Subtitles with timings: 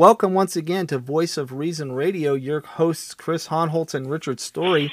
[0.00, 2.32] Welcome once again to Voice of Reason Radio.
[2.32, 4.90] Your hosts, Chris Hohnholz and Richard Story,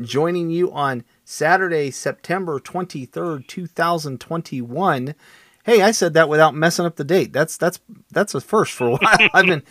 [0.00, 5.14] joining you on Saturday, September 23rd, 2021.
[5.62, 7.32] Hey, I said that without messing up the date.
[7.32, 7.78] That's that's
[8.10, 9.28] that's a first for a while.
[9.32, 9.62] I've been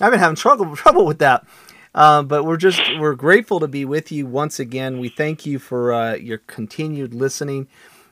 [0.00, 1.44] I've been having trouble trouble with that.
[1.92, 5.00] Uh, but we're just we're grateful to be with you once again.
[5.00, 7.66] We thank you for uh, your continued listening.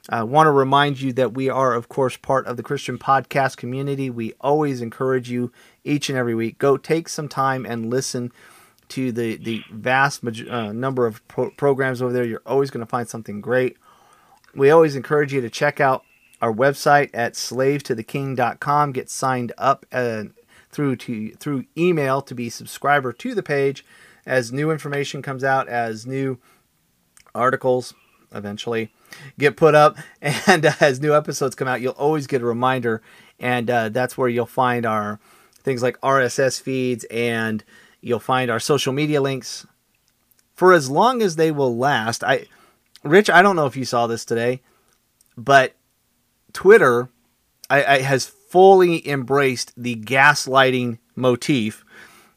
[0.08, 3.56] I want to remind you that we are, of course, part of the Christian podcast
[3.56, 4.10] community.
[4.10, 5.50] We always encourage you
[5.84, 8.32] each and every week go take some time and listen
[8.88, 12.24] to the the vast uh, number of pro- programs over there.
[12.24, 13.76] You're always going to find something great.
[14.54, 16.04] We always encourage you to check out
[16.40, 18.92] our website at slavetotheking.com.
[18.92, 20.24] Get signed up uh,
[20.70, 23.84] through to through email to be subscriber to the page
[24.26, 26.38] as new information comes out, as new
[27.34, 27.94] articles
[28.32, 28.90] eventually
[29.38, 29.96] get put up.
[30.46, 33.02] And uh, as new episodes come out, you'll always get a reminder.
[33.38, 35.20] And uh, that's where you'll find our
[35.64, 37.64] things like RSS feeds and
[38.00, 39.66] you'll find our social media links
[40.54, 42.22] for as long as they will last.
[42.22, 42.46] I,
[43.02, 44.60] Rich, I don't know if you saw this today,
[45.36, 45.74] but
[46.52, 47.08] Twitter
[47.68, 51.84] I, I has fully embraced the gaslighting motif.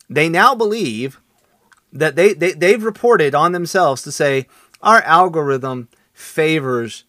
[0.09, 1.21] They now believe
[1.93, 4.47] that they, they they've reported on themselves to say
[4.81, 7.03] our algorithm favors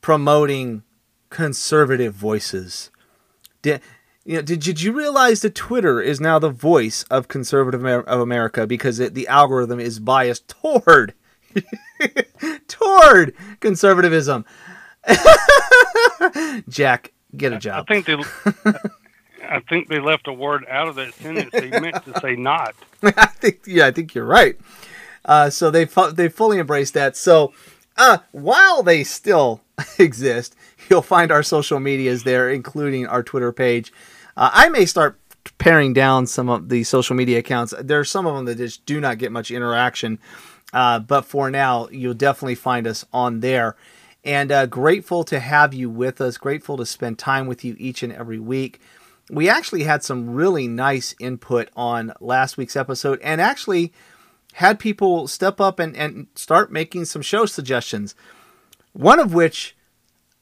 [0.00, 0.82] promoting
[1.30, 2.90] conservative voices.
[4.24, 7.84] Did, you know, did, did you realize that Twitter is now the voice of conservative
[7.84, 11.14] of America because it, the algorithm is biased toward
[12.68, 14.44] toward conservatism?
[16.68, 17.86] Jack, get a job.
[17.88, 18.72] I think they
[19.48, 21.50] I think they left a word out of that sentence.
[21.52, 22.74] They meant to say not.
[23.02, 24.56] I think yeah, I think you're right.
[25.24, 27.16] Uh, so they fu- they fully embraced that.
[27.16, 27.52] So
[27.96, 29.60] uh, while they still
[29.98, 30.54] exist,
[30.88, 33.92] you'll find our social medias there, including our Twitter page.
[34.36, 35.18] Uh, I may start
[35.58, 37.74] paring down some of the social media accounts.
[37.80, 40.18] There are some of them that just do not get much interaction.
[40.72, 43.76] Uh, but for now, you'll definitely find us on there.
[44.24, 46.38] And uh, grateful to have you with us.
[46.38, 48.80] Grateful to spend time with you each and every week.
[49.30, 53.92] We actually had some really nice input on last week's episode, and actually
[54.54, 58.14] had people step up and, and start making some show suggestions.
[58.92, 59.76] One of which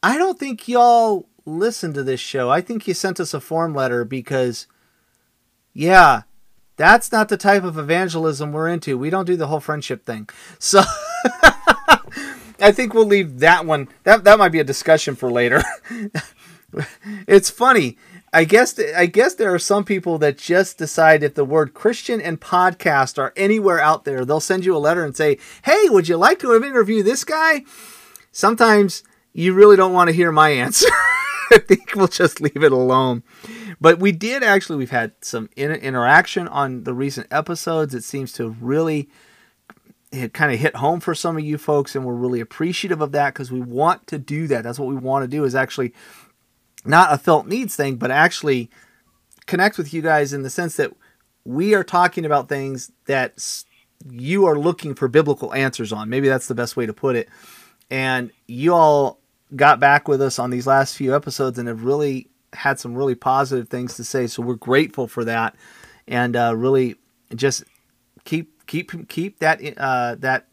[0.03, 2.51] I don't think y'all listened to this show.
[2.51, 4.67] I think you sent us a form letter because,
[5.73, 6.23] yeah,
[6.77, 8.99] that's not the type of evangelism we're into.
[8.99, 10.29] We don't do the whole friendship thing.
[10.59, 10.83] So
[12.61, 13.89] I think we'll leave that one.
[14.05, 15.63] That that might be a discussion for later.
[17.27, 17.99] it's funny
[18.33, 22.21] I guess I guess there are some people that just decide if the word Christian
[22.21, 26.09] and podcast are anywhere out there, they'll send you a letter and say, "Hey, would
[26.09, 27.65] you like to interview this guy?"
[28.31, 29.03] Sometimes
[29.33, 30.89] you really don't want to hear my answer.
[31.53, 33.23] I think we'll just leave it alone.
[33.81, 37.95] But we did actually we've had some interaction on the recent episodes.
[37.95, 39.09] It seems to really
[40.13, 43.13] it kind of hit home for some of you folks and we're really appreciative of
[43.13, 44.65] that because we want to do that.
[44.65, 45.95] That's what we want to do is actually
[46.85, 48.71] not a felt needs thing, but actually
[49.47, 50.93] connect with you guys in the sense that
[51.45, 53.65] we are talking about things that
[54.09, 56.09] you are looking for biblical answers on.
[56.09, 57.29] Maybe that's the best way to put it.
[57.91, 59.20] And you all
[59.55, 63.15] got back with us on these last few episodes and have really had some really
[63.15, 64.27] positive things to say.
[64.27, 65.55] So we're grateful for that,
[66.07, 66.97] and uh, really
[67.35, 67.65] just
[68.25, 70.47] keep keep keep that uh, that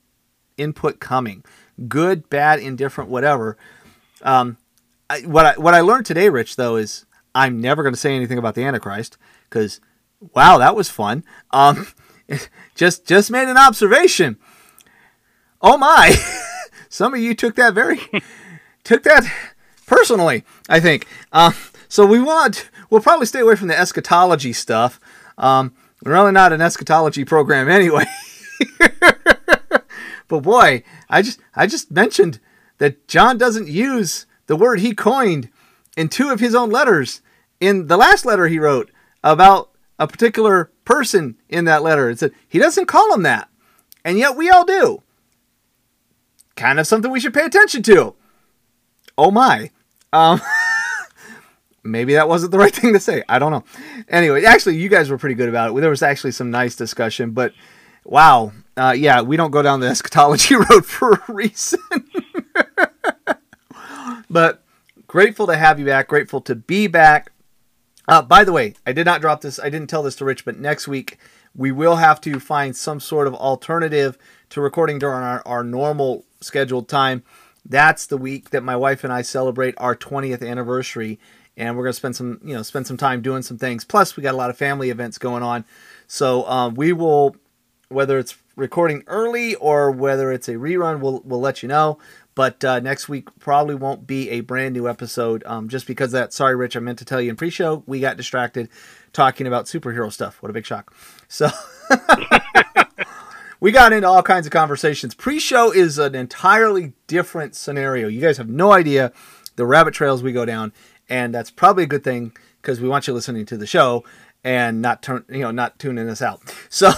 [0.58, 1.44] input coming,
[1.88, 3.58] good, bad, indifferent, whatever.
[4.22, 4.58] Um,
[5.10, 8.16] I, what I what I learned today, Rich, though, is I'm never going to say
[8.16, 9.18] anything about the Antichrist
[9.50, 9.80] because,
[10.34, 11.24] wow, that was fun.
[11.52, 11.88] Um,
[12.76, 14.38] just just made an observation.
[15.62, 16.16] Oh my,
[16.90, 18.00] some of you took that very
[18.88, 19.30] took that
[19.86, 20.44] personally.
[20.70, 21.06] I think.
[21.32, 21.54] Um,
[21.90, 25.00] so we want we'll probably stay away from the eschatology stuff.
[25.38, 25.74] Um,
[26.04, 28.06] we're really not an eschatology program anyway.
[30.28, 32.40] but boy, I just I just mentioned
[32.78, 35.50] that John doesn't use the word he coined
[35.96, 37.22] in two of his own letters.
[37.60, 38.92] In the last letter he wrote
[39.24, 43.50] about a particular person in that letter, it said he doesn't call him that,
[44.06, 45.02] and yet we all do.
[46.56, 48.16] Kind of something we should pay attention to.
[49.18, 49.72] Oh my.
[50.14, 50.42] Um,
[51.84, 53.24] maybe that wasn't the right thing to say.
[53.28, 53.64] I don't know.
[54.10, 55.82] Anyway, actually, you guys were pretty good about it.
[55.82, 57.54] There was actually some nice discussion, but
[58.06, 58.52] wow.
[58.76, 61.80] Uh, yeah, we don't go down the eschatology road for a reason.
[64.30, 64.64] But
[65.08, 66.08] grateful to have you back.
[66.08, 67.32] Grateful to be back.
[68.08, 69.60] Uh, by the way, I did not drop this.
[69.60, 71.18] I didn't tell this to Rich, but next week
[71.56, 74.18] we will have to find some sort of alternative
[74.50, 77.24] to recording during our, our normal scheduled time.
[77.70, 81.20] That's the week that my wife and I celebrate our 20th anniversary
[81.58, 83.84] and we're gonna spend some you know spend some time doing some things.
[83.84, 85.66] Plus, we got a lot of family events going on,
[86.06, 87.36] so um, we will
[87.90, 91.98] whether it's recording early or whether it's a rerun, we'll we'll let you know.
[92.36, 96.32] But uh, next week probably won't be a brand new episode, um, just because that.
[96.32, 98.70] Sorry, Rich, I meant to tell you in pre-show we got distracted
[99.12, 100.42] talking about superhero stuff.
[100.42, 100.94] What a big shock!
[101.28, 101.50] So.
[103.60, 105.14] we got into all kinds of conversations.
[105.16, 108.08] Pre-show is an entirely different scenario.
[108.08, 109.12] You guys have no idea
[109.56, 110.72] the rabbit trails we go down,
[111.10, 114.04] and that's probably a good thing because we want you listening to the show
[114.44, 116.42] and not turn you know not tuning us out.
[116.70, 116.92] So,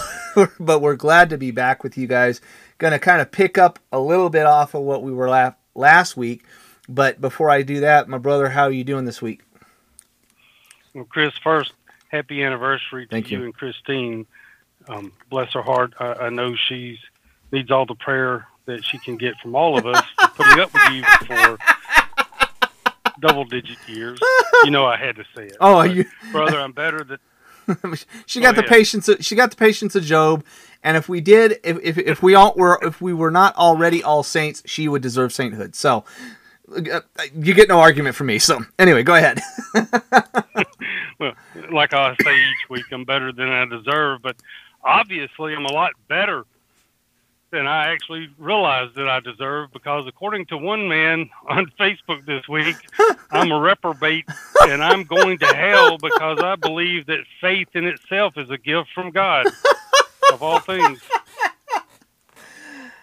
[0.60, 2.40] but we're glad to be back with you guys.
[2.78, 5.54] Going to kind of pick up a little bit off of what we were la-
[5.74, 6.44] last week.
[6.88, 9.40] But before I do that, my brother, how are you doing this week?
[10.94, 11.72] Well, Chris, first,
[12.08, 13.38] happy anniversary to Thank you.
[13.38, 13.44] you.
[13.44, 14.26] and Christine.
[14.90, 15.94] Um, bless her heart.
[16.00, 16.98] I, I know she's
[17.52, 20.72] needs all the prayer that she can get from all of us for putting up
[20.72, 21.58] with you for
[23.20, 24.18] double digit years.
[24.64, 25.56] You know I had to say it.
[25.60, 27.18] Oh, you, brother, I'm better than
[28.26, 28.70] she Go got the ahead.
[28.70, 29.08] patience.
[29.08, 30.44] Of, she got the patience of Job.
[30.82, 34.02] And if we did, if, if, if we all were, if we were not already
[34.02, 35.74] all saints, she would deserve sainthood.
[35.74, 36.04] So
[36.74, 37.00] uh,
[37.34, 38.38] you get no argument from me.
[38.38, 39.40] So anyway, go ahead.
[41.18, 41.34] well,
[41.70, 44.36] like I say each week, I'm better than I deserve, but
[44.82, 46.44] obviously I'm a lot better
[47.50, 52.46] than I actually realized that I deserve because according to one man on Facebook this
[52.48, 52.76] week,
[53.30, 54.24] I'm a reprobate
[54.62, 58.90] and I'm going to hell because I believe that faith in itself is a gift
[58.94, 59.46] from God
[60.32, 61.00] of all things.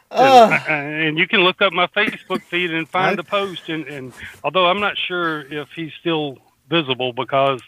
[0.09, 3.67] And, uh, and you can look up my Facebook feed and find I- the post.
[3.69, 4.13] And, and
[4.43, 6.37] although I'm not sure if he's still
[6.69, 7.61] visible because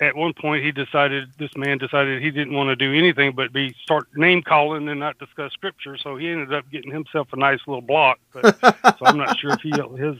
[0.00, 3.52] at one point he decided this man decided he didn't want to do anything but
[3.52, 5.96] be start name calling and not discuss scripture.
[5.96, 8.18] So he ended up getting himself a nice little block.
[8.32, 10.16] But, so I'm not sure if he his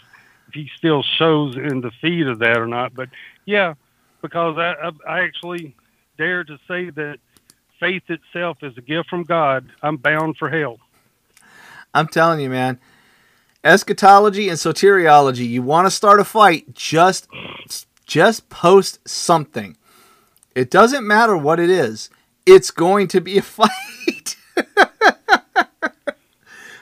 [0.49, 2.95] if he still shows in the feed of that or not.
[2.95, 3.11] But
[3.45, 3.75] yeah,
[4.23, 5.75] because I I, I actually
[6.17, 7.19] dare to say that
[7.79, 9.71] faith itself is a gift from God.
[9.83, 10.79] I'm bound for hell.
[11.93, 12.79] I'm telling you, man.
[13.65, 15.49] Eschatology and soteriology.
[15.49, 16.73] You want to start a fight?
[16.75, 17.27] Just,
[18.07, 19.77] just post something.
[20.55, 22.09] It doesn't matter what it is.
[22.47, 24.37] It's going to be a fight.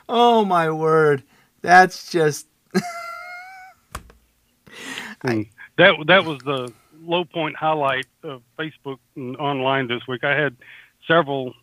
[0.09, 1.25] oh my word!
[1.63, 2.47] That's just
[5.23, 5.29] hmm.
[5.31, 5.47] And
[5.79, 6.73] that that was the
[7.03, 10.25] low point highlight of Facebook and online this week.
[10.25, 10.57] I had
[11.07, 11.55] several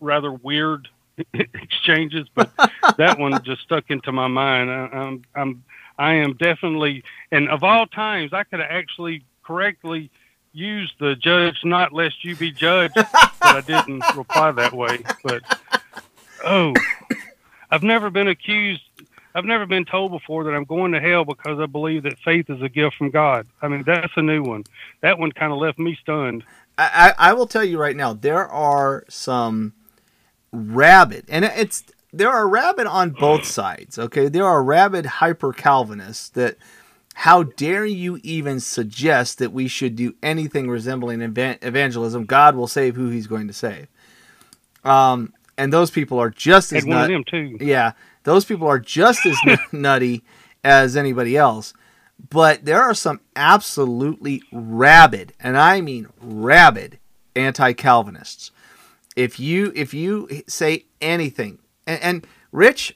[0.00, 0.88] rather weird
[1.34, 2.50] exchanges, but
[2.96, 4.70] that one just stuck into my mind.
[4.70, 5.64] I, I'm I'm
[5.98, 10.10] I am definitely and of all times I could have actually correctly
[10.52, 13.08] used the judge not lest you be judged, but
[13.42, 15.02] I didn't reply that way.
[15.22, 15.42] But
[16.44, 16.74] oh,
[17.70, 18.82] I've never been accused
[19.34, 22.50] I've never been told before that I'm going to hell because I believe that faith
[22.50, 23.46] is a gift from God.
[23.62, 24.64] I mean, that's a new one.
[25.00, 26.44] That one kind of left me stunned.
[26.76, 29.74] I, I I will tell you right now, there are some
[30.52, 33.98] rabid, and it's there are rabid on both sides.
[33.98, 36.56] Okay, there are rabid hyper Calvinists that.
[37.22, 42.26] How dare you even suggest that we should do anything resembling evan- evangelism?
[42.26, 43.88] God will save who He's going to save.
[44.84, 47.64] Um, and those people are just as Had one of nut- them too.
[47.64, 49.36] yeah, those people are just as
[49.72, 50.22] nutty
[50.62, 51.74] as anybody else.
[52.30, 57.00] But there are some absolutely rabid, and I mean rabid,
[57.34, 58.52] anti-Calvinists.
[59.16, 62.94] If you if you say anything, and, and Rich,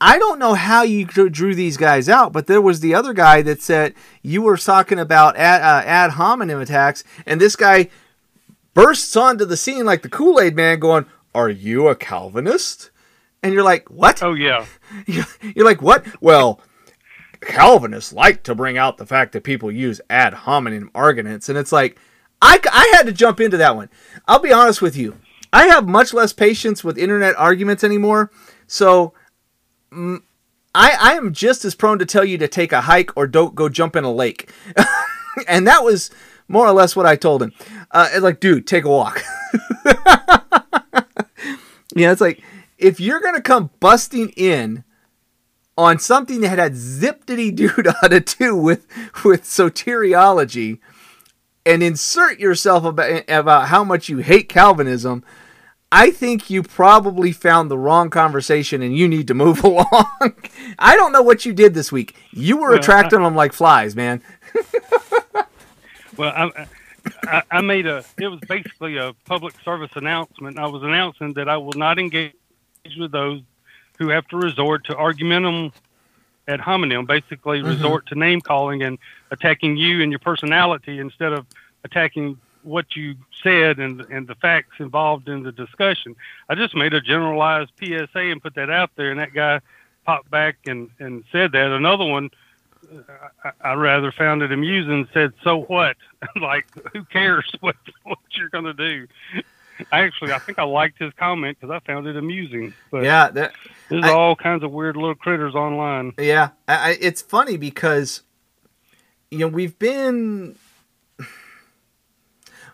[0.00, 3.42] I don't know how you drew these guys out, but there was the other guy
[3.42, 7.88] that said you were talking about ad, uh, ad hominem attacks, and this guy
[8.74, 12.90] bursts onto the scene like the Kool Aid Man, going, "Are you a Calvinist?"
[13.42, 14.66] And you're like, "What?" Oh yeah,
[15.06, 16.60] You're like, "What?" Well,
[17.40, 21.72] Calvinists like to bring out the fact that people use ad hominem arguments, and it's
[21.72, 21.98] like,
[22.40, 23.90] I, I had to jump into that one.
[24.26, 25.16] I'll be honest with you.
[25.52, 28.30] I have much less patience with internet arguments anymore.
[28.66, 29.14] So
[29.92, 30.22] mm,
[30.74, 33.54] I, I am just as prone to tell you to take a hike or don't
[33.54, 34.50] go jump in a lake.
[35.48, 36.10] and that was
[36.46, 37.52] more or less what I told him.
[37.90, 39.22] Uh, it's like, dude, take a walk.
[41.94, 42.42] yeah, it's like,
[42.76, 44.84] if you're to come busting in
[45.76, 48.86] on something that had zip-diddy dude to do with,
[49.24, 50.80] with soteriology,
[51.68, 55.22] and insert yourself about, about how much you hate Calvinism,
[55.92, 59.86] I think you probably found the wrong conversation and you need to move along.
[60.78, 62.16] I don't know what you did this week.
[62.32, 64.22] You were Well, attracting them like flies, man.
[66.16, 66.66] well, I,
[67.24, 68.04] I, I made a.
[68.18, 70.58] It was basically a public service announcement.
[70.58, 72.32] I was announcing that I will not engage
[72.98, 73.42] with those
[73.98, 75.72] who have to resort to argumentum
[76.48, 77.68] ad hominem, basically Mm-hmm.
[77.68, 78.98] resort to name calling and
[79.30, 81.46] attacking you and your personality instead of
[81.84, 86.16] attacking what you said and and the facts involved in the discussion.
[86.48, 89.60] I just made a generalized PSA and put that out there, and that guy
[90.04, 91.70] popped back and and said that.
[91.70, 92.30] Another one,
[93.44, 95.06] I, I rather found it amusing.
[95.14, 95.96] Said, "So what?
[96.40, 99.06] like, who cares what what you're gonna do?"
[99.92, 102.74] I actually, I think I liked his comment because I found it amusing.
[102.90, 103.52] But Yeah, that,
[103.88, 106.12] there's I- all kinds of weird little critters online.
[106.18, 106.50] yeah.
[106.66, 108.22] I, I, it's funny because
[109.30, 110.56] you know we've been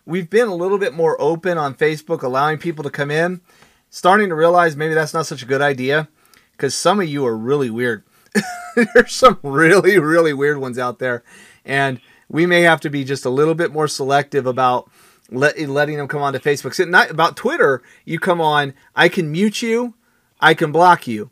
[0.07, 3.41] we've been a little bit more open on Facebook, allowing people to come in.
[3.91, 6.09] Starting to realize maybe that's not such a good idea
[6.53, 8.03] because some of you are really weird.
[8.95, 11.23] There's some really, really weird ones out there,
[11.65, 14.91] and we may have to be just a little bit more selective about
[15.35, 16.75] let, letting them come onto Facebook.
[16.75, 17.83] So not about Twitter.
[18.05, 19.95] You come on, I can mute you,
[20.41, 21.31] I can block you,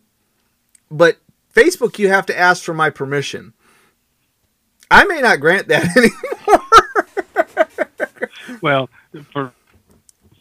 [0.90, 1.18] but
[1.54, 3.52] Facebook, you have to ask for my permission.
[4.90, 6.18] I may not grant that anymore.
[8.60, 8.88] Well,
[9.32, 9.52] for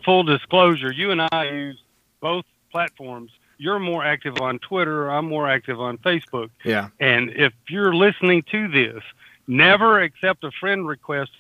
[0.06, 1.82] full disclosure, you and I use
[2.20, 3.32] both platforms.
[3.58, 5.10] You're more active on Twitter.
[5.10, 6.50] I'm more active on Facebook.
[6.64, 6.90] yeah.
[7.00, 9.04] And if you're listening to this,
[9.48, 11.32] never accept a friend request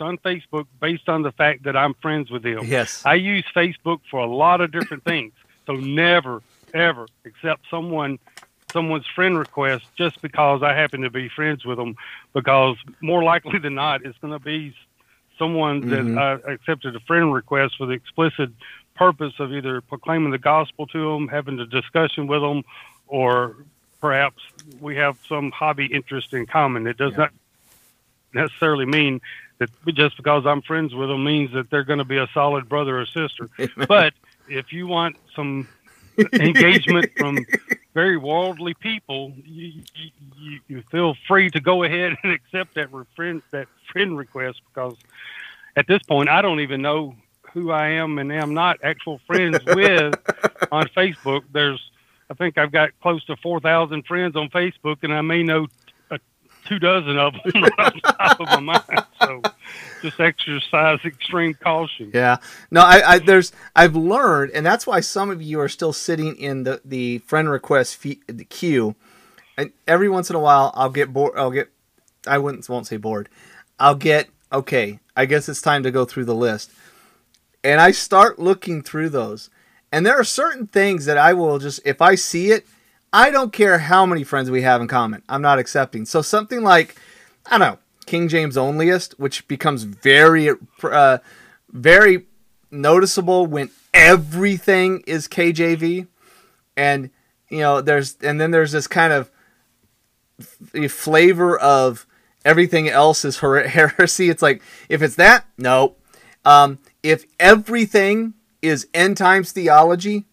[0.00, 2.60] on Facebook based on the fact that I'm friends with them.
[2.64, 3.02] Yes.
[3.04, 5.32] I use Facebook for a lot of different things.
[5.66, 6.42] So never,
[6.74, 8.18] ever accept someone
[8.72, 11.96] someone's friend request just because I happen to be friends with them.
[12.34, 14.74] Because more likely than not, it's going to be
[15.38, 16.14] someone Mhm.
[16.16, 18.50] that I accepted a friend request for the explicit
[18.94, 22.64] purpose of either proclaiming the gospel to them, having a discussion with them,
[23.06, 23.56] or
[24.00, 24.42] perhaps
[24.80, 26.86] we have some hobby interest in common.
[26.86, 27.18] It does Yeah.
[27.18, 27.32] not
[28.34, 29.20] necessarily mean
[29.58, 32.68] that just because I'm friends with them means that they're going to be a solid
[32.68, 33.48] brother or sister.
[33.88, 34.12] But
[34.48, 35.68] if you want some
[36.32, 37.38] engagement from
[37.94, 43.42] very worldly people, you, you, you- feel free to go ahead and accept that friend
[43.50, 44.96] that friend request because
[45.76, 47.14] at this point I don't even know
[47.52, 50.14] who I am and am not actual friends with
[50.70, 51.42] on Facebook.
[51.52, 51.80] There's
[52.30, 55.66] I think I've got close to four thousand friends on Facebook, and I may know
[56.66, 59.05] two dozen of them right off the top of my mind.
[59.20, 59.42] So
[60.02, 62.10] just exercise extreme caution.
[62.12, 62.36] Yeah.
[62.70, 66.36] No, I, I there's I've learned, and that's why some of you are still sitting
[66.36, 68.94] in the the friend request fee, the queue.
[69.58, 71.34] And every once in a while, I'll get bored.
[71.36, 71.70] I'll get.
[72.26, 73.28] I wouldn't won't say bored.
[73.78, 75.00] I'll get okay.
[75.16, 76.70] I guess it's time to go through the list,
[77.64, 79.50] and I start looking through those.
[79.92, 82.66] And there are certain things that I will just if I see it,
[83.12, 85.22] I don't care how many friends we have in common.
[85.28, 86.04] I'm not accepting.
[86.04, 86.96] So something like
[87.46, 90.50] I don't know King James onlyist, which becomes very
[90.82, 91.18] uh,
[91.70, 92.26] very
[92.70, 96.06] noticeable when everything is KJV,
[96.76, 97.10] and
[97.48, 99.30] you know there's and then there's this kind of
[100.40, 102.06] f- flavor of
[102.44, 104.30] everything else is her- heresy.
[104.30, 105.96] It's like if it's that, no.
[106.44, 110.24] Um, if everything is end times theology,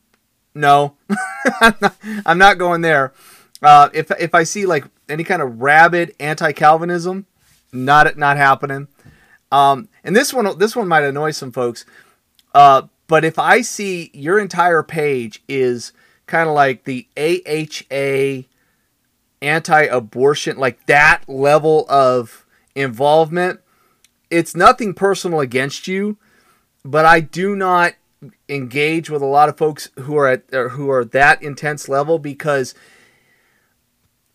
[0.54, 0.96] no.
[1.62, 3.14] I'm, not, I'm not going there.
[3.62, 7.26] Uh, if if I see like any kind of rabid anti-Calvinism,
[7.74, 8.88] not not happening.
[9.52, 11.86] Um, and this one this one might annoy some folks.
[12.54, 15.92] Uh, but if I see your entire page is
[16.26, 18.48] kind of like the AHA
[19.42, 23.60] anti-abortion, like that level of involvement,
[24.30, 26.18] it's nothing personal against you,
[26.84, 27.94] but I do not
[28.48, 32.74] engage with a lot of folks who are at who are that intense level because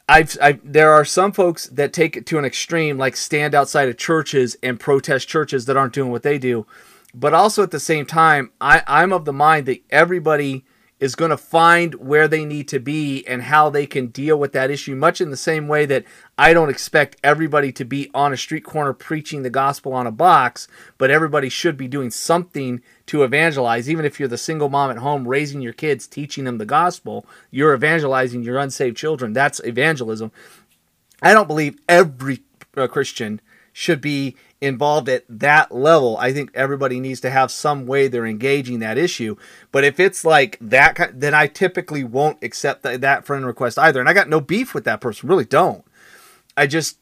[0.09, 3.89] I've, i there are some folks that take it to an extreme, like stand outside
[3.89, 6.67] of churches and protest churches that aren't doing what they do.
[7.15, 10.65] But also at the same time, I, I'm of the mind that everybody
[11.01, 14.53] is going to find where they need to be and how they can deal with
[14.53, 16.05] that issue, much in the same way that
[16.37, 20.13] I don't expect everybody to be on a street corner preaching the gospel on a
[20.13, 23.89] box, but everybody should be doing something to evangelize.
[23.89, 27.25] Even if you're the single mom at home raising your kids, teaching them the gospel,
[27.51, 29.33] you're evangelizing your unsaved children.
[29.33, 30.33] That's evangelism.
[31.23, 32.43] I don't believe every
[32.77, 33.41] uh, Christian
[33.73, 36.17] should be involved at that level.
[36.19, 39.37] I think everybody needs to have some way they're engaging that issue.
[39.71, 44.01] But if it's like that, then I typically won't accept that, that friend request either.
[44.01, 45.85] And I got no beef with that person, really don't.
[46.57, 46.99] I just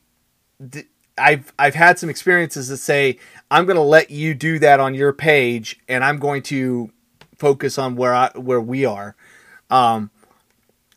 [1.18, 3.18] I've I've had some experiences that say
[3.50, 6.90] I'm going to let you do that on your page, and I'm going to
[7.38, 9.16] focus on where I where we are.
[9.70, 10.10] Um,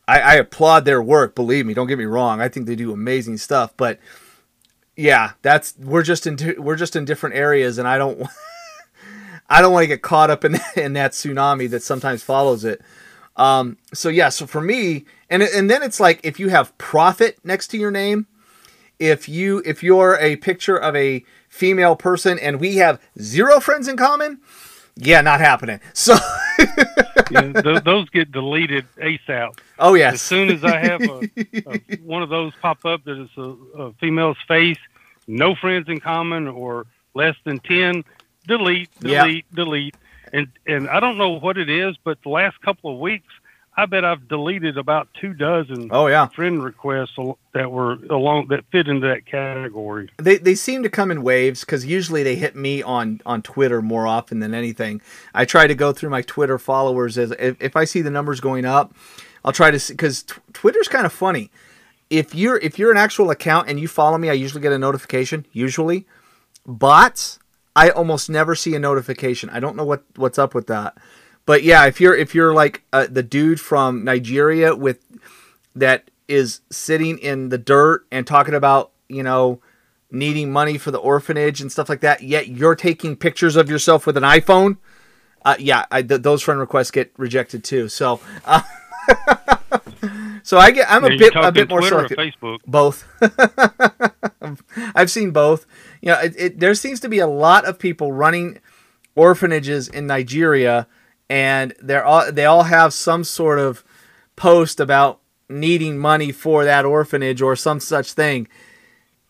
[0.08, 1.36] I, I applaud their work.
[1.36, 2.42] Believe me, don't get me wrong.
[2.42, 4.00] I think they do amazing stuff, but
[5.00, 8.22] yeah, that's we're just in we're just in different areas, and I don't
[9.50, 12.82] I don't want to get caught up in in that tsunami that sometimes follows it.
[13.38, 17.40] Um, so yeah, so for me, and and then it's like if you have prophet
[17.46, 18.28] next to your name,
[19.00, 23.88] if you if you're a picture of a female person and we have zero friends
[23.88, 24.42] in common,
[25.00, 25.80] yeah, not happening.
[25.94, 26.16] So
[27.32, 29.58] yeah, th- those get deleted ASAP.
[29.80, 30.16] Oh yes.
[30.16, 31.30] As soon as I have a,
[31.66, 34.78] a, one of those pop up that is a, a, female's face,
[35.28, 38.04] no friends in common, or less than ten,
[38.48, 39.56] delete, delete, yep.
[39.56, 39.96] delete.
[40.34, 43.34] And and I don't know what it is, but the last couple of weeks
[43.80, 45.88] I bet I've deleted about two dozen.
[45.92, 47.18] Oh yeah, friend requests
[47.54, 50.10] that were along that fit into that category.
[50.18, 53.82] They they seem to come in waves because usually they hit me on on Twitter
[53.82, 55.02] more often than anything.
[55.34, 58.42] I try to go through my Twitter followers as if, if I see the numbers
[58.42, 58.94] going up,
[59.46, 61.50] I'll try to see because t- Twitter's kind of funny.
[62.10, 64.78] If you're if you're an actual account and you follow me, I usually get a
[64.78, 65.46] notification.
[65.54, 66.06] Usually,
[66.66, 67.40] bots,
[67.78, 69.50] I almost never see a notification.
[69.50, 70.98] I don't know what what's up with that.
[71.46, 75.00] But yeah, if you're if you're like uh, the dude from Nigeria with
[75.76, 79.62] that is sitting in the dirt and talking about you know
[80.12, 84.06] needing money for the orphanage and stuff like that, yet you're taking pictures of yourself
[84.06, 84.78] with an iPhone.
[85.46, 87.88] Uh, yeah, I, th- those friend requests get rejected too.
[87.88, 88.62] So, uh,
[90.44, 92.18] so I get I'm a bit a bit more selective.
[92.18, 92.60] Facebook?
[92.68, 93.06] Both.
[94.96, 95.66] I've seen both.
[96.02, 98.60] You know, it, it, there seems to be a lot of people running
[99.16, 100.88] orphanages in Nigeria
[101.30, 103.84] and they're all they all have some sort of
[104.36, 108.48] post about needing money for that orphanage or some such thing.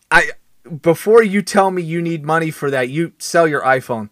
[0.10, 0.32] I
[0.82, 4.10] before you tell me you need money for that, you sell your iPhone.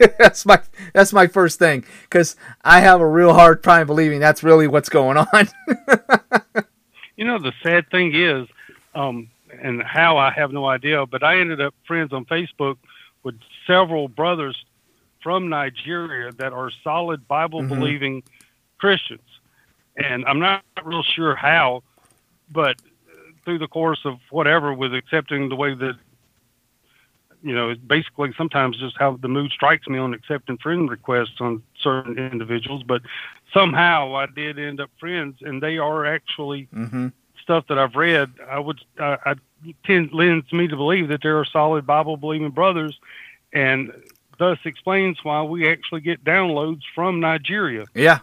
[0.18, 0.60] that's my
[0.94, 4.88] that's my first thing because I have a real hard time believing that's really what's
[4.88, 5.48] going on.
[7.16, 8.48] you know, the sad thing is,
[8.94, 9.28] um,
[9.60, 12.78] and how I have no idea, but I ended up friends on Facebook
[13.22, 14.56] with several brothers
[15.22, 18.34] from Nigeria that are solid Bible believing mm-hmm.
[18.78, 19.20] Christians.
[19.96, 21.82] And I'm not real sure how,
[22.50, 22.76] but
[23.44, 25.96] through the course of whatever, with accepting the way that,
[27.42, 31.40] you know, it's basically sometimes just how the mood strikes me on accepting friend requests
[31.40, 32.82] on certain individuals.
[32.82, 33.02] But
[33.52, 37.08] somehow I did end up friends, and they are actually mm-hmm.
[37.42, 38.30] stuff that I've read.
[38.48, 39.34] I would, I, I
[39.84, 42.98] tend lends me to believe that there are solid Bible believing brothers,
[43.52, 43.92] and
[44.40, 47.84] thus explains why we actually get downloads from Nigeria.
[47.94, 48.20] Yeah.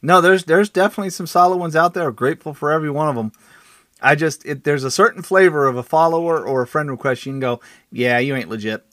[0.00, 2.08] No, there's there's definitely some solid ones out there.
[2.08, 3.32] I'm grateful for every one of them.
[4.00, 7.32] I just it, there's a certain flavor of a follower or a friend request you
[7.32, 7.60] can go,
[7.92, 8.86] yeah, you ain't legit.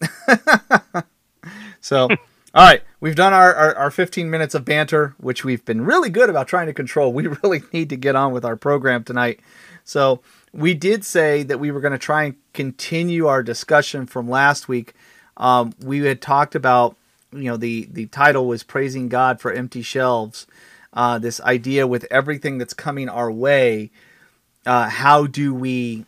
[1.79, 2.09] so,
[2.55, 6.09] all right, we've done our, our, our 15 minutes of banter, which we've been really
[6.09, 7.13] good about trying to control.
[7.13, 9.39] We really need to get on with our program tonight.
[9.83, 14.27] So we did say that we were going to try and continue our discussion from
[14.27, 14.95] last week
[15.37, 16.95] um, we had talked about,
[17.31, 20.47] you know, the the title was praising God for empty shelves.
[20.93, 23.91] Uh, this idea with everything that's coming our way,
[24.65, 26.05] uh, how do we,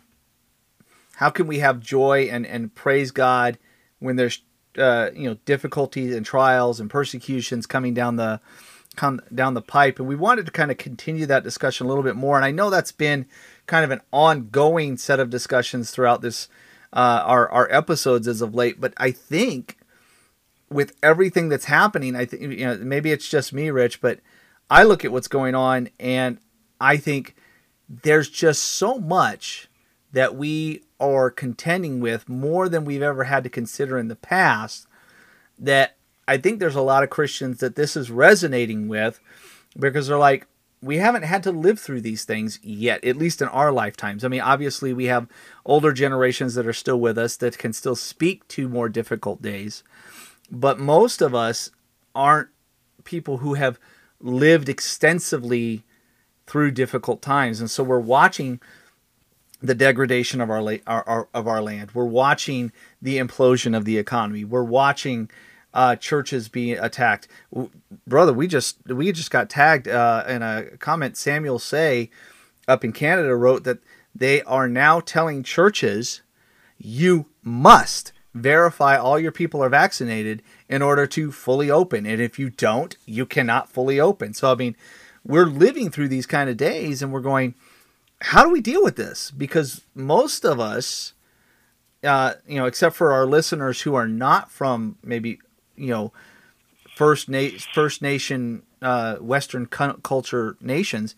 [1.15, 3.57] how can we have joy and and praise God
[3.99, 4.41] when there's
[4.77, 8.39] uh, you know difficulties and trials and persecutions coming down the
[8.95, 12.03] come down the pipe and we wanted to kind of continue that discussion a little
[12.03, 13.27] bit more and i know that's been
[13.67, 16.47] kind of an ongoing set of discussions throughout this
[16.93, 18.79] uh, our our episodes as of late.
[18.79, 19.77] But I think
[20.69, 24.19] with everything that's happening, I think you know maybe it's just me, Rich, but
[24.69, 26.39] I look at what's going on and
[26.79, 27.35] I think
[27.89, 29.69] there's just so much
[30.11, 34.87] that we are contending with more than we've ever had to consider in the past
[35.57, 35.95] that
[36.27, 39.19] I think there's a lot of Christians that this is resonating with
[39.77, 40.47] because they're like,
[40.81, 44.23] we haven't had to live through these things yet, at least in our lifetimes.
[44.23, 45.27] I mean, obviously, we have
[45.65, 49.83] older generations that are still with us that can still speak to more difficult days.
[50.51, 51.71] But most of us
[52.13, 52.49] aren't
[53.03, 53.79] people who have
[54.19, 55.83] lived extensively
[56.45, 57.59] through difficult times.
[57.59, 58.59] And so we're watching
[59.61, 61.91] the degradation of our, our, our, of our land.
[61.93, 64.45] We're watching the implosion of the economy.
[64.45, 65.29] We're watching
[65.77, 67.27] uh, churches being attacked.
[68.07, 71.15] Brother, we just we just got tagged uh, in a comment.
[71.15, 72.09] Samuel Say
[72.67, 73.77] up in Canada wrote that
[74.13, 76.21] they are now telling churches
[76.79, 82.07] you must verify all your people are vaccinated in order to fully open.
[82.07, 84.33] And if you don't, you cannot fully open.
[84.33, 84.75] So I mean,
[85.23, 87.53] we're living through these kind of days and we're going,
[88.21, 89.29] how do we deal with this?
[89.29, 91.13] Because most of us,
[92.03, 95.39] uh, you know, except for our listeners who are not from maybe
[95.77, 96.11] you know
[96.95, 101.15] first na- first nation uh, western culture nations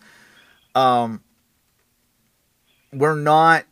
[0.75, 1.21] um,
[2.93, 3.65] we're not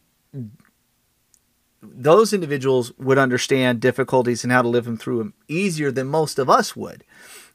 [1.82, 6.39] those individuals would understand difficulties and how to live them through them easier than most
[6.39, 7.04] of us would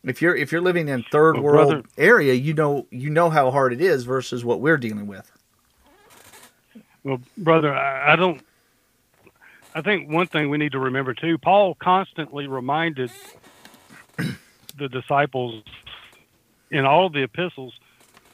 [0.04, 3.30] if you're if you're living in third Well, world brother- area, you know you know
[3.30, 5.30] how hard it is versus what we're dealing with.
[7.04, 8.40] Well, brother, I, I don't.
[9.74, 11.38] I think one thing we need to remember too.
[11.38, 13.10] Paul constantly reminded
[14.76, 15.62] the disciples
[16.70, 17.74] in all of the epistles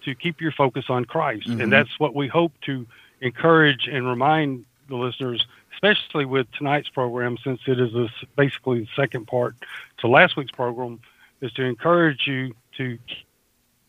[0.04, 1.62] to keep your focus on Christ, Mhm.
[1.64, 2.86] and that's what we hope to
[3.20, 8.88] encourage and remind the listeners, especially with tonight's program, since it is a basically the
[8.96, 9.54] second part
[9.98, 11.00] to last week's program,
[11.40, 12.98] is to encourage you to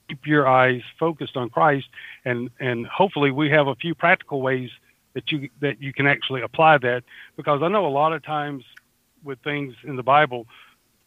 [0.07, 1.87] keep your eyes focused on Christ,
[2.25, 4.71] and and hopefully we have a few practical ways
[5.19, 7.03] that you that you can actually apply that,
[7.35, 8.63] because I know a lot of times
[9.23, 10.47] with things in the Bible,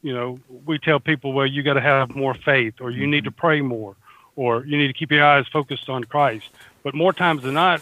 [0.02, 3.24] you know, we tell people, well, you got to have more faith, or you need
[3.24, 3.40] to mm-hmm.
[3.40, 3.96] pray more,
[4.36, 6.50] or you need to keep your eyes focused on Christ.
[6.82, 7.80] But more times than not,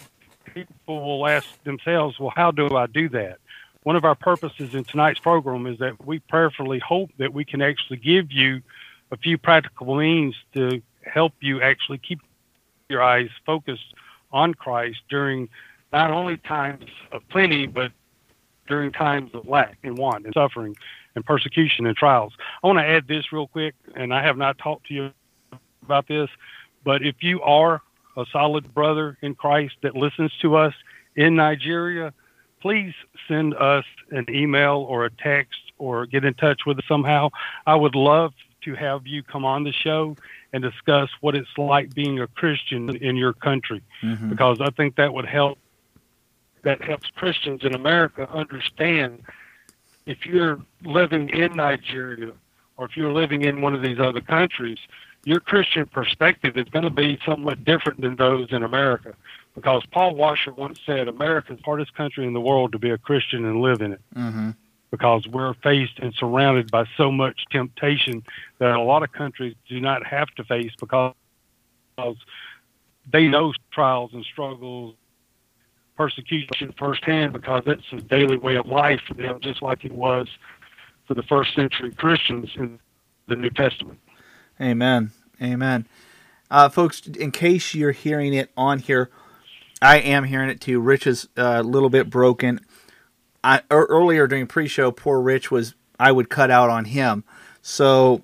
[0.53, 3.39] people will ask themselves, well, how do I do that?
[3.83, 7.61] One of our purposes in tonight's program is that we prayerfully hope that we can
[7.61, 8.61] actually give you
[9.11, 12.19] a few practical means to help you actually keep
[12.89, 13.93] your eyes focused
[14.31, 15.49] on Christ during
[15.91, 17.91] not only times of plenty, but
[18.67, 20.75] during times of lack and want and suffering
[21.15, 22.33] and persecution and trials.
[22.63, 25.11] I want to add this real quick, and I have not talked to you
[25.83, 26.29] about this,
[26.83, 27.81] but if you are
[28.15, 30.73] a solid brother in Christ that listens to us
[31.15, 32.13] in Nigeria,
[32.61, 32.93] please
[33.27, 37.29] send us an email or a text or get in touch with us somehow.
[37.65, 40.15] I would love to have you come on the show
[40.53, 44.29] and discuss what it's like being a Christian in your country Mhm.
[44.29, 45.57] because I think that would help.
[46.63, 49.23] That helps Christians in America understand
[50.05, 52.33] if you're living in Nigeria
[52.77, 54.77] or if you're living in one of these other countries,
[55.23, 59.13] your Christian perspective is going to be somewhat different than those in America.
[59.55, 62.89] Because Paul Washer once said, America is the hardest country in the world to be
[62.89, 64.55] a Christian and live in it Mhm.
[64.89, 68.23] because we're faced and surrounded by so much temptation
[68.59, 71.13] that a lot of countries do not have to face because
[73.11, 74.95] they know trials and struggles,
[76.01, 80.27] persecution firsthand because it's a daily way of life for them, just like it was
[81.07, 82.79] for the first century Christians in
[83.27, 83.99] the New Testament.
[84.59, 85.11] Amen.
[85.39, 85.87] Amen.
[86.49, 89.11] Uh, folks, in case you're hearing it on here,
[89.79, 90.79] I am hearing it too.
[90.79, 92.61] Rich is uh, a little bit broken.
[93.43, 97.23] I ear- earlier during pre-show, poor Rich was I would cut out on him.
[97.61, 98.23] So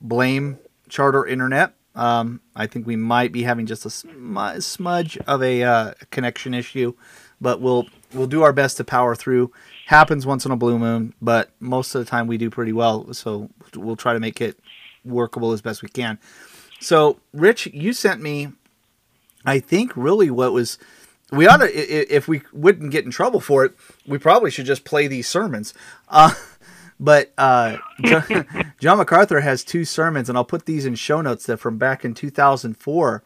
[0.00, 1.74] blame Charter Internet.
[1.94, 6.54] Um, I think we might be having just a sm- smudge of a uh, connection
[6.54, 6.94] issue,
[7.40, 9.52] but we'll we'll do our best to power through.
[9.86, 13.12] Happens once in a blue moon, but most of the time we do pretty well.
[13.12, 14.58] So we'll try to make it
[15.04, 16.18] workable as best we can.
[16.80, 18.48] So, Rich, you sent me,
[19.44, 20.78] I think, really what was.
[21.32, 23.72] We ought to, if we wouldn't get in trouble for it,
[24.04, 25.72] we probably should just play these sermons.
[26.08, 26.34] Uh,
[27.00, 31.46] but uh, John, John MacArthur has two sermons, and I'll put these in show notes
[31.46, 33.24] that from back in 2004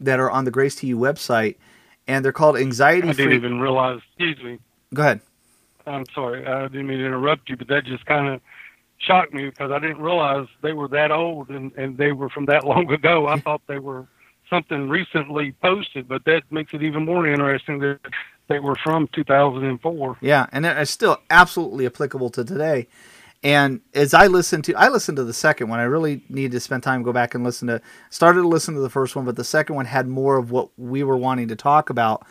[0.00, 1.56] that are on the Grace to You website,
[2.06, 3.36] and they're called Anxiety I didn't Free.
[3.36, 4.58] even realize, excuse me,
[4.94, 5.20] Go ahead.
[5.86, 8.40] I'm sorry, I didn't mean to interrupt you, but that just kind of
[8.98, 12.46] shocked me because I didn't realize they were that old and, and they were from
[12.46, 13.26] that long ago.
[13.28, 14.06] I thought they were
[14.50, 18.00] something recently posted, but that makes it even more interesting that
[18.48, 20.18] they were from 2004.
[20.20, 22.88] Yeah, and it's still absolutely applicable to today.
[23.42, 25.78] And as I listened to, I listened to the second one.
[25.78, 27.80] I really needed to spend time go back and listen to.
[28.10, 30.70] Started to listen to the first one, but the second one had more of what
[30.76, 32.26] we were wanting to talk about.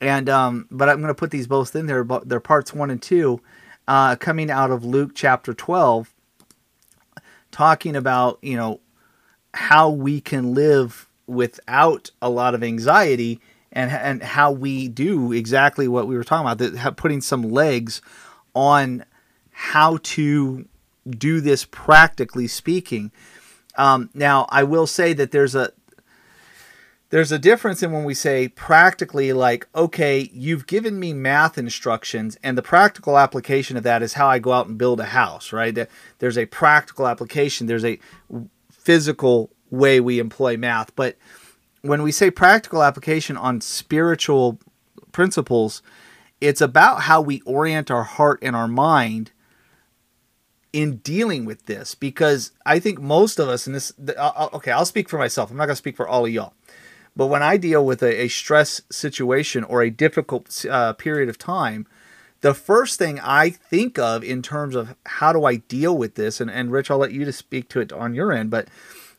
[0.00, 2.04] And um, but I'm going to put these both in there.
[2.04, 3.40] But they're parts one and two,
[3.86, 6.12] uh, coming out of Luke chapter 12,
[7.50, 8.80] talking about you know
[9.54, 13.40] how we can live without a lot of anxiety
[13.72, 18.00] and and how we do exactly what we were talking about that putting some legs
[18.54, 19.04] on
[19.50, 20.66] how to
[21.08, 23.10] do this practically speaking.
[23.76, 25.72] Um, now i will say that there's a
[27.08, 32.36] there's a difference in when we say practically like okay you've given me math instructions
[32.42, 35.54] and the practical application of that is how i go out and build a house
[35.54, 35.88] right?
[36.18, 37.66] There's a practical application.
[37.66, 37.98] There's a
[38.70, 40.94] physical way we employ math.
[40.96, 41.16] But
[41.82, 44.58] when we say practical application on spiritual
[45.12, 45.82] principles
[46.42, 49.30] it's about how we orient our heart and our mind
[50.72, 51.94] in dealing with this.
[51.94, 53.92] Because i think most of us and this
[54.52, 55.50] okay i'll speak for myself.
[55.50, 56.54] I'm not going to speak for all of y'all.
[57.14, 61.36] But when I deal with a, a stress situation or a difficult uh, period of
[61.36, 61.86] time,
[62.40, 66.40] the first thing I think of in terms of how do I deal with this,
[66.40, 68.66] and, and Rich, I'll let you to speak to it on your end, but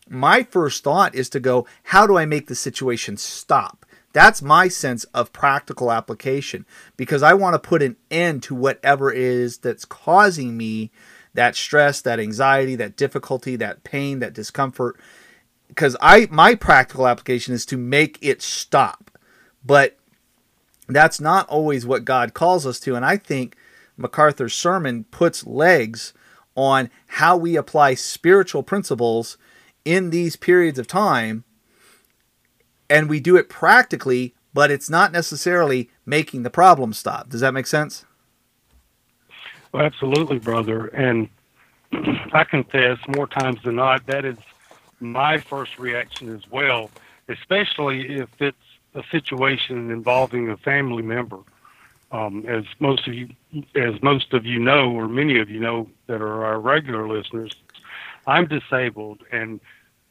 [0.09, 3.85] my first thought is to go, how do I make the situation stop?
[4.13, 6.65] That's my sense of practical application
[6.97, 10.91] because I want to put an end to whatever is that's causing me
[11.33, 14.99] that stress, that anxiety, that difficulty, that pain, that discomfort.
[15.67, 19.09] Because I my practical application is to make it stop.
[19.65, 19.97] But
[20.87, 22.95] that's not always what God calls us to.
[22.95, 23.55] And I think
[23.97, 26.13] MacArthur's sermon puts legs
[26.55, 29.37] on how we apply spiritual principles
[29.85, 31.43] in these periods of time.
[32.89, 37.29] And we do it practically, but it's not necessarily making the problem stop.
[37.29, 38.05] Does that make sense?
[39.71, 40.87] Well, absolutely, brother.
[40.87, 41.29] And
[42.33, 44.37] I confess more times than not, that is
[44.99, 46.89] my first reaction as well,
[47.27, 48.57] especially if it's
[48.93, 51.39] a situation involving a family member.
[52.11, 53.29] Um, as most of you,
[53.75, 57.51] as most of you know, or many of you know that are our regular listeners,
[58.27, 59.59] I'm disabled, and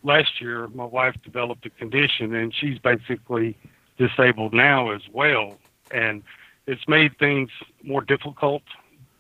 [0.03, 3.57] last year my wife developed a condition, and she's basically
[3.98, 5.59] disabled now as well,
[5.90, 6.22] and
[6.66, 7.51] it's made things
[7.83, 8.62] more difficult.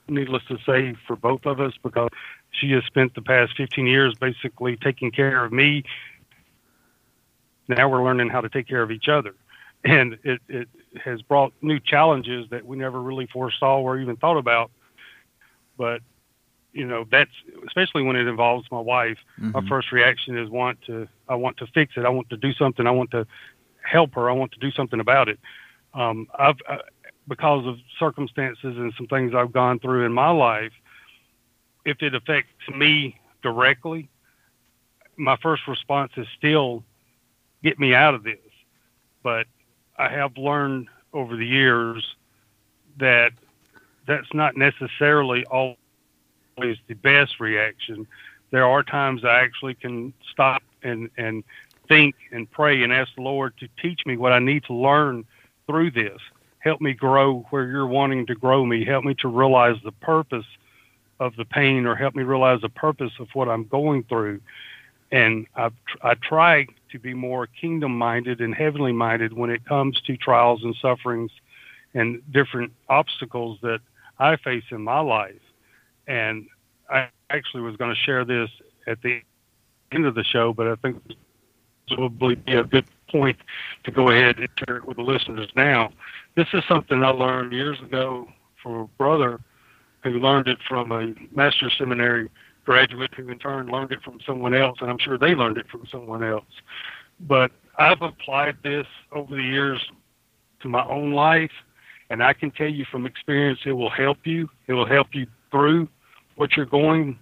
[0.08, 2.10] Needless to say, for both of us, because
[2.50, 5.84] she has spent the past 15 years basically taking care of me.
[7.68, 9.34] Now we're learning how to take care of each other
[9.84, 10.68] and it, it
[11.04, 14.70] has brought new challenges that we never really foresaw or even thought about.
[15.76, 16.00] But
[16.72, 17.30] you know, that's
[17.66, 19.18] especially when it involves my wife.
[19.40, 19.52] Mm-hmm.
[19.52, 22.04] My first reaction is want to I want to fix it.
[22.04, 22.86] I want to do something.
[22.86, 23.26] I want to
[23.82, 24.30] help her.
[24.30, 25.38] I want to do something about it.
[25.94, 26.78] Um, I've uh,
[27.28, 30.72] because of circumstances and some things I've gone through in my life.
[31.84, 34.08] If it affects me directly,
[35.16, 36.84] my first response is still
[37.62, 38.38] get me out of this.
[39.22, 39.46] But
[39.98, 42.16] I have learned over the years
[42.98, 43.32] that
[44.06, 45.44] that's not necessarily
[46.56, 48.06] always the best reaction.
[48.50, 51.44] There are times I actually can stop and, and
[51.88, 55.24] think and pray and ask the Lord to teach me what I need to learn
[55.66, 56.20] through this.
[56.58, 58.84] Help me grow where you're wanting to grow me.
[58.84, 60.46] Help me to realize the purpose
[61.18, 64.40] of the pain or help me realize the purpose of what I'm going through.
[65.10, 65.70] And I,
[66.02, 70.62] I try to be more kingdom minded and heavenly minded when it comes to trials
[70.62, 71.30] and sufferings
[71.94, 73.80] and different obstacles that
[74.18, 75.41] I face in my life.
[76.12, 76.46] And
[76.90, 78.50] I actually was going to share this
[78.86, 79.20] at the
[79.92, 81.16] end of the show, but I think this
[81.96, 83.38] will be a good point
[83.84, 85.90] to go ahead and share it with the listeners now.
[86.36, 88.28] This is something I learned years ago
[88.62, 89.40] from a brother
[90.04, 92.28] who learned it from a master seminary
[92.66, 95.66] graduate who in turn learned it from someone else, and I'm sure they learned it
[95.70, 96.44] from someone else.
[97.20, 99.80] But I've applied this over the years
[100.60, 101.52] to my own life,
[102.10, 104.50] and I can tell you from experience it will help you.
[104.66, 105.88] It will help you through
[106.42, 107.16] what you're going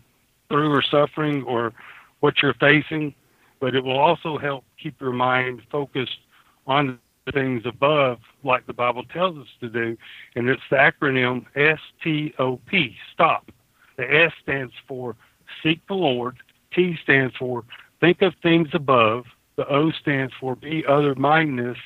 [0.48, 1.74] through or suffering or
[2.20, 3.14] what you're facing,
[3.60, 6.20] but it will also help keep your mind focused
[6.66, 9.94] on the things above, like the Bible tells us to do.
[10.34, 13.52] And it's the acronym STOP, STOP.
[13.98, 15.16] The S stands for
[15.62, 16.38] seek the Lord.
[16.72, 17.62] T stands for
[18.00, 19.26] think of things above.
[19.56, 21.76] The O stands for be other mindedness,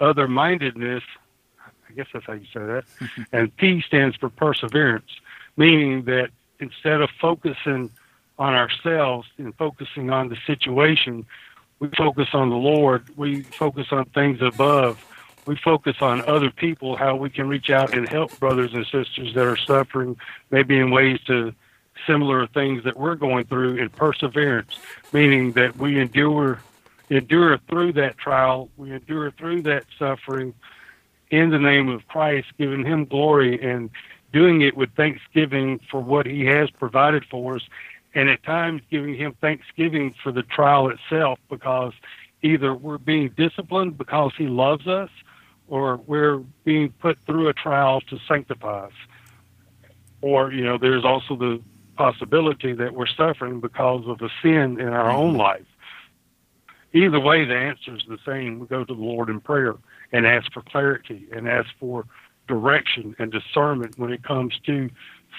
[0.00, 1.02] other mindedness.
[1.62, 2.84] I guess that's how you say that.
[3.32, 5.10] and P stands for perseverance,
[5.56, 7.90] meaning that instead of focusing
[8.38, 11.24] on ourselves and focusing on the situation,
[11.78, 13.04] we focus on the Lord.
[13.16, 15.02] We focus on things above.
[15.46, 19.34] We focus on other people, how we can reach out and help brothers and sisters
[19.34, 20.16] that are suffering,
[20.50, 21.54] maybe in ways to
[22.06, 24.76] similar things that we're going through in perseverance,
[25.12, 26.60] meaning that we endure
[27.08, 30.52] endure through that trial, we endure through that suffering
[31.30, 33.90] in the name of Christ, giving him glory and
[34.36, 37.62] doing it with thanksgiving for what he has provided for us
[38.14, 41.94] and at times giving him thanksgiving for the trial itself because
[42.42, 45.08] either we're being disciplined because he loves us
[45.68, 48.92] or we're being put through a trial to sanctify us
[50.20, 51.62] or you know there's also the
[51.96, 55.40] possibility that we're suffering because of a sin in our own mm-hmm.
[55.40, 55.66] life.
[56.92, 58.58] Either way, the answer is the same.
[58.58, 59.76] We go to the Lord in prayer
[60.12, 62.04] and ask for clarity and ask for
[62.46, 64.90] direction and discernment when it comes to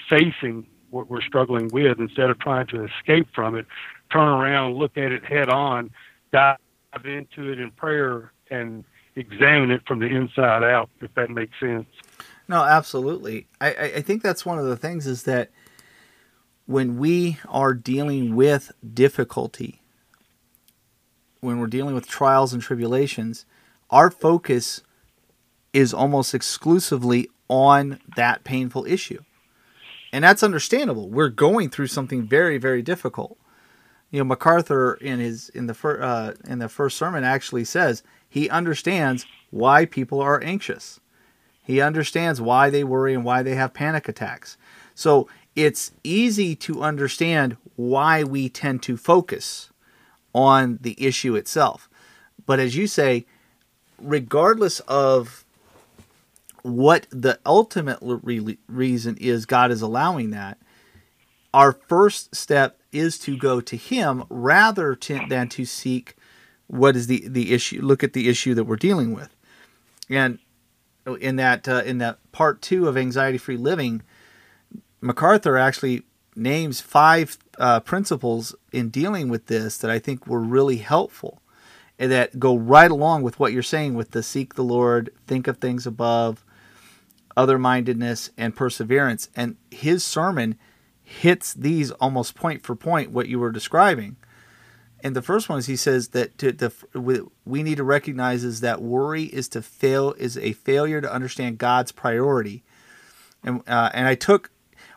[0.10, 3.66] facing what we're struggling with instead of trying to escape from it.
[4.12, 5.92] Turn around, look at it head on,
[6.32, 6.58] dive
[7.04, 8.84] into it in prayer, and
[9.16, 11.88] examine it from the inside out, if that makes sense.
[12.48, 13.48] No, absolutely.
[13.60, 15.52] I, I think that's one of the things is that
[16.66, 19.82] when we are dealing with difficulty,
[21.42, 23.46] when we're dealing with trials and tribulations,
[23.90, 24.82] our focus
[25.78, 29.22] is almost exclusively on that painful issue.
[30.12, 31.08] And that's understandable.
[31.08, 33.38] We're going through something very, very difficult.
[34.10, 38.02] You know, MacArthur in his in the fir- uh, in the first sermon actually says
[38.28, 41.00] he understands why people are anxious.
[41.62, 44.58] He understands why they worry and why they have panic attacks.
[44.96, 49.70] So it's easy to understand why we tend to focus
[50.34, 51.88] on the issue itself.
[52.48, 53.28] But as you say,
[54.02, 55.44] regardless of
[56.64, 60.58] what the ultimate re- reason is God is allowing that,
[61.54, 66.16] our first step is to go to Him rather to, than to seek
[66.68, 69.36] what is the, the issue, look at the issue that we're dealing with.
[70.10, 70.40] And
[71.20, 74.02] in that uh, in that part two of anxiety free living,
[75.02, 76.04] MacArthur actually
[76.36, 81.42] names five uh, principles in dealing with this that I think were really helpful
[81.98, 85.48] and that go right along with what you're saying with the seek the Lord, think
[85.48, 86.46] of things above,
[87.38, 89.30] other mindedness, and perseverance.
[89.36, 90.58] And his sermon
[91.04, 94.18] hits these almost point for point what you were describing.
[95.04, 96.74] And the first one is he says that to,
[97.46, 101.60] we need to recognize is that worry is to fail is a failure to understand
[101.60, 102.64] God's priority.
[103.44, 104.50] And uh, and I took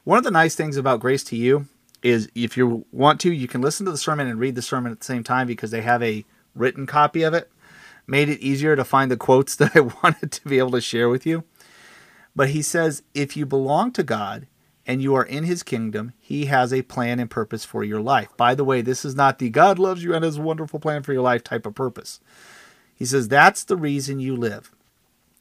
[0.04, 1.66] one of the nice things about Grace to You
[2.02, 4.90] is if you want to, you can listen to the sermon and read the sermon
[4.90, 6.24] at the same time because they have a
[6.54, 7.50] written copy of it.
[8.06, 11.10] Made it easier to find the quotes that I wanted to be able to share
[11.10, 11.44] with you.
[12.34, 14.46] But he says, if you belong to God
[14.86, 18.28] and you are in his kingdom, he has a plan and purpose for your life.
[18.36, 21.02] By the way, this is not the God loves you and has a wonderful plan
[21.02, 22.20] for your life type of purpose.
[22.94, 24.72] He says, that's the reason you live.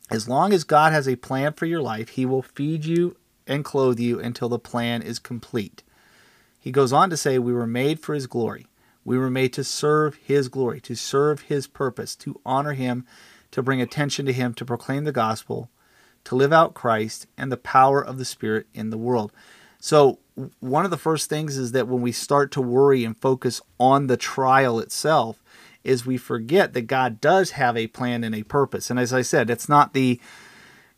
[0.10, 3.64] As long as God has a plan for your life, he will feed you and
[3.66, 5.84] clothe you until the plan is complete.
[6.60, 8.68] He goes on to say, We were made for his glory.
[9.06, 13.06] We were made to serve his glory, to serve his purpose, to honor him,
[13.52, 15.70] to bring attention to him, to proclaim the gospel,
[16.30, 19.32] to live out Christ and the power of the Spirit in the world.
[19.80, 20.20] So,
[20.60, 24.06] one of the first things is that when we start to worry and focus on
[24.06, 25.42] the trial itself,
[25.84, 28.92] is we forget that God does have a plan and a purpose.
[28.92, 30.22] And as I said, it's not the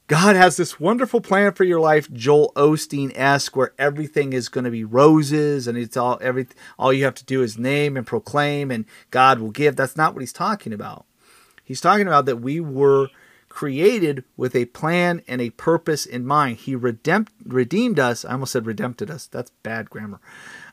[0.07, 4.65] God has this wonderful plan for your life, Joel Osteen esque, where everything is going
[4.65, 8.05] to be roses and it's all every all you have to do is name and
[8.05, 9.77] proclaim and God will give.
[9.77, 11.05] That's not what he's talking about.
[11.63, 13.07] He's talking about that we were
[13.51, 16.57] created with a plan and a purpose in mind.
[16.57, 18.23] He redeemed redeemed us.
[18.23, 19.27] I almost said redempted us.
[19.27, 20.19] That's bad grammar.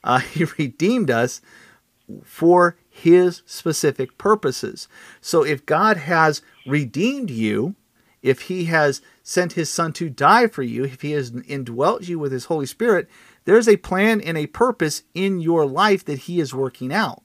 [0.05, 1.41] Uh, he redeemed us
[2.25, 4.89] for his specific purposes.
[5.21, 7.75] So if God has redeemed you,
[8.23, 12.19] if he has sent his son to die for you, if he has indwelt you
[12.19, 13.09] with his Holy Spirit,
[13.45, 17.23] there's a plan and a purpose in your life that he is working out.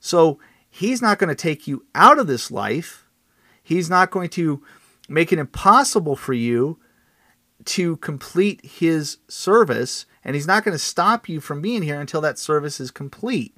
[0.00, 3.06] So he's not going to take you out of this life.
[3.62, 4.62] He's not going to
[5.10, 6.78] make it impossible for you
[7.64, 12.20] to complete his service, and he's not going to stop you from being here until
[12.22, 13.54] that service is complete.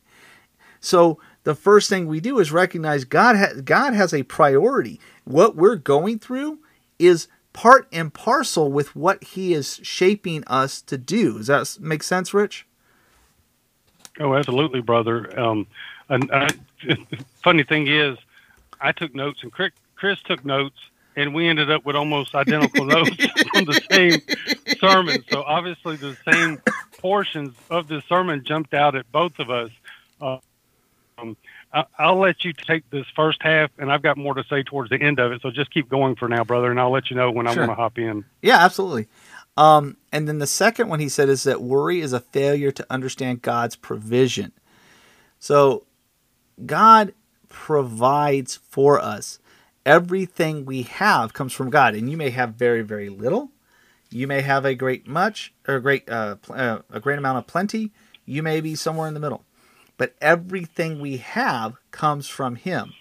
[0.81, 4.99] So the first thing we do is recognize God ha- God has a priority.
[5.25, 6.59] What we're going through
[6.99, 11.39] is part and parcel with what he is shaping us to do.
[11.39, 12.67] Does that make sense, Rich?
[14.19, 15.39] Oh, absolutely, brother.
[15.39, 15.67] Um,
[16.09, 16.49] and I,
[17.45, 18.19] funny thing is,
[18.81, 20.79] I took notes and Chris, Chris took notes,
[21.17, 23.11] and we ended up with almost identical notes
[23.57, 24.21] on the same
[24.79, 25.23] sermon.
[25.31, 26.61] So obviously, the same
[26.99, 29.71] portions of the sermon jumped out at both of us.
[30.21, 30.39] Uh,
[31.19, 31.37] um,
[31.99, 35.01] I'll let you take this first half, and I've got more to say towards the
[35.01, 35.41] end of it.
[35.43, 37.63] So just keep going for now, brother, and I'll let you know when sure.
[37.63, 38.25] I want to hop in.
[38.43, 39.09] Yeah, absolutely.
[39.57, 42.87] Um, and then the second one he said is that worry is a failure to
[42.91, 44.53] understand God's provision.
[45.39, 45.85] So
[46.65, 47.15] God
[47.49, 49.39] provides for us.
[49.85, 53.51] Everything we have comes from God, and you may have very, very little.
[54.11, 57.93] You may have a great much or great uh, uh, a great amount of plenty.
[58.25, 59.45] You may be somewhere in the middle
[60.03, 62.93] but everything we have comes from him.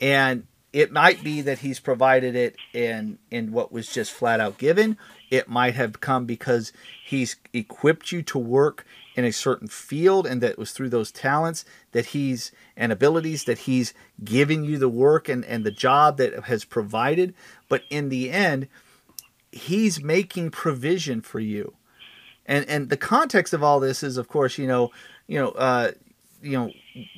[0.00, 4.58] And it might be that he's provided it in in what was just flat out
[4.58, 4.96] given.
[5.30, 6.72] It might have come because
[7.04, 8.86] he's equipped you to work
[9.18, 13.58] in a certain field and that was through those talents that he's and abilities that
[13.58, 13.92] he's
[14.22, 17.34] given you the work and, and the job that has provided.
[17.68, 18.68] But in the end,
[19.50, 21.74] he's making provision for you.
[22.46, 24.92] And and the context of all this is of course, you know,
[25.26, 25.90] you know, uh,
[26.40, 26.70] you know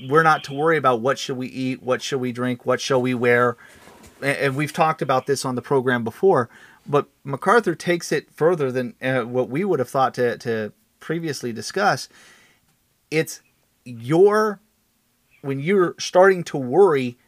[0.09, 3.03] we're not to worry about what should we eat, what should we drink, what shall
[3.03, 3.59] we wear,
[4.23, 6.49] and we've talked about this on the program before.
[6.87, 11.53] But MacArthur takes it further than uh, what we would have thought to to previously
[11.53, 12.11] discussed,
[13.11, 13.41] It's
[13.85, 14.61] your
[15.43, 17.19] when you're starting to worry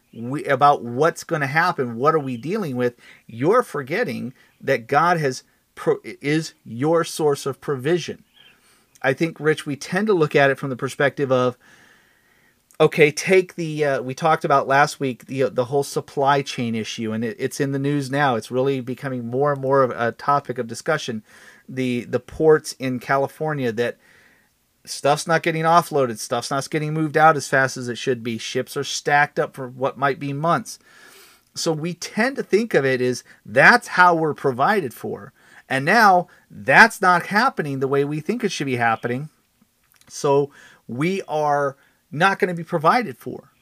[0.47, 2.95] about what's going to happen, what are we dealing with?
[3.27, 5.45] You're forgetting that God has
[6.05, 8.25] is your source of provision.
[9.01, 11.57] I think, Rich, we tend to look at it from the perspective of
[12.81, 17.13] okay, take the uh, we talked about last week the the whole supply chain issue,
[17.13, 18.37] and it, it's in the news now.
[18.37, 21.23] It's really becoming more and more of a topic of discussion.
[21.69, 23.99] The the ports in California that
[24.85, 28.39] stuff's not getting offloaded, stuff's not getting moved out as fast as it should be.
[28.39, 30.79] Ships are stacked up for what might be months.
[31.55, 35.33] So we tend to think of it as that's how we're provided for.
[35.69, 39.29] And now that's not happening the way we think it should be happening.
[40.09, 40.51] So
[40.89, 41.77] we are
[42.11, 43.53] not going to be provided for.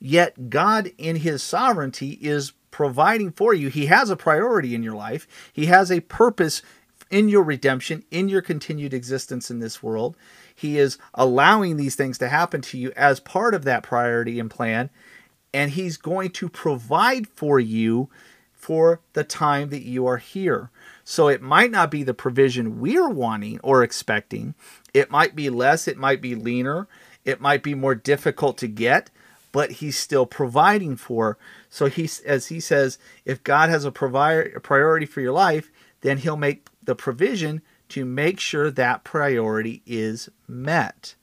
[0.00, 3.68] Yet God, in His sovereignty, is providing for you.
[3.68, 6.62] He has a priority in your life, He has a purpose
[7.10, 10.16] in your redemption, in your continued existence in this world.
[10.54, 14.50] He is allowing these things to happen to you as part of that priority and
[14.50, 14.90] plan.
[15.54, 18.08] And He's going to provide for you
[18.52, 20.70] for the time that you are here.
[21.04, 24.54] So it might not be the provision we're wanting or expecting.
[24.92, 26.86] It might be less, it might be leaner,
[27.24, 29.10] it might be more difficult to get,
[29.52, 31.38] but he's still providing for.
[31.70, 35.70] So he as he says, if God has a, provi- a priority for your life,
[36.00, 37.60] then he'll make the provision
[37.90, 41.14] to make sure that priority is met.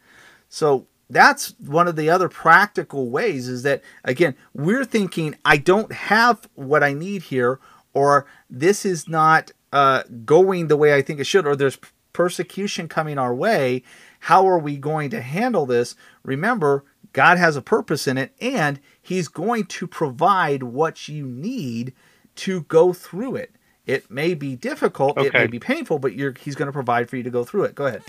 [0.48, 5.92] So that's one of the other practical ways is that again, we're thinking I don't
[5.92, 7.60] have what I need here
[7.96, 11.80] or this is not uh, going the way I think it should, or there's
[12.14, 13.82] persecution coming our way.
[14.20, 15.96] How are we going to handle this?
[16.22, 21.94] Remember, God has a purpose in it, and He's going to provide what you need
[22.36, 23.56] to go through it.
[23.86, 25.28] It may be difficult, okay.
[25.28, 27.76] it may be painful, but He's going to provide for you to go through it.
[27.76, 28.04] Go ahead.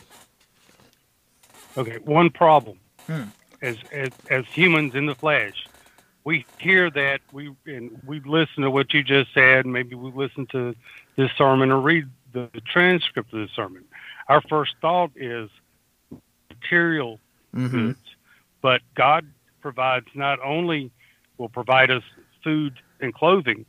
[1.77, 2.79] Okay, one problem.
[3.07, 3.25] Hmm.
[3.63, 5.67] As, as as humans in the flesh,
[6.25, 9.67] we hear that we and we listen to what you just said.
[9.67, 10.75] Maybe we listen to
[11.17, 13.85] this sermon or read the, the transcript of the sermon.
[14.29, 15.51] Our first thought is
[16.51, 17.21] material
[17.55, 17.69] mm-hmm.
[17.69, 18.17] goods,
[18.61, 19.27] but God
[19.61, 20.91] provides not only
[21.39, 22.03] will provide us
[22.43, 23.65] food and clothing,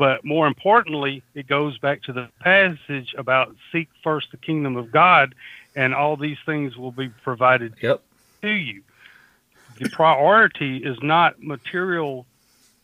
[0.00, 4.90] but more importantly, it goes back to the passage about seek first the kingdom of
[4.90, 5.34] God,
[5.76, 8.02] and all these things will be provided yep.
[8.40, 8.82] to you
[9.80, 12.26] the priority is not material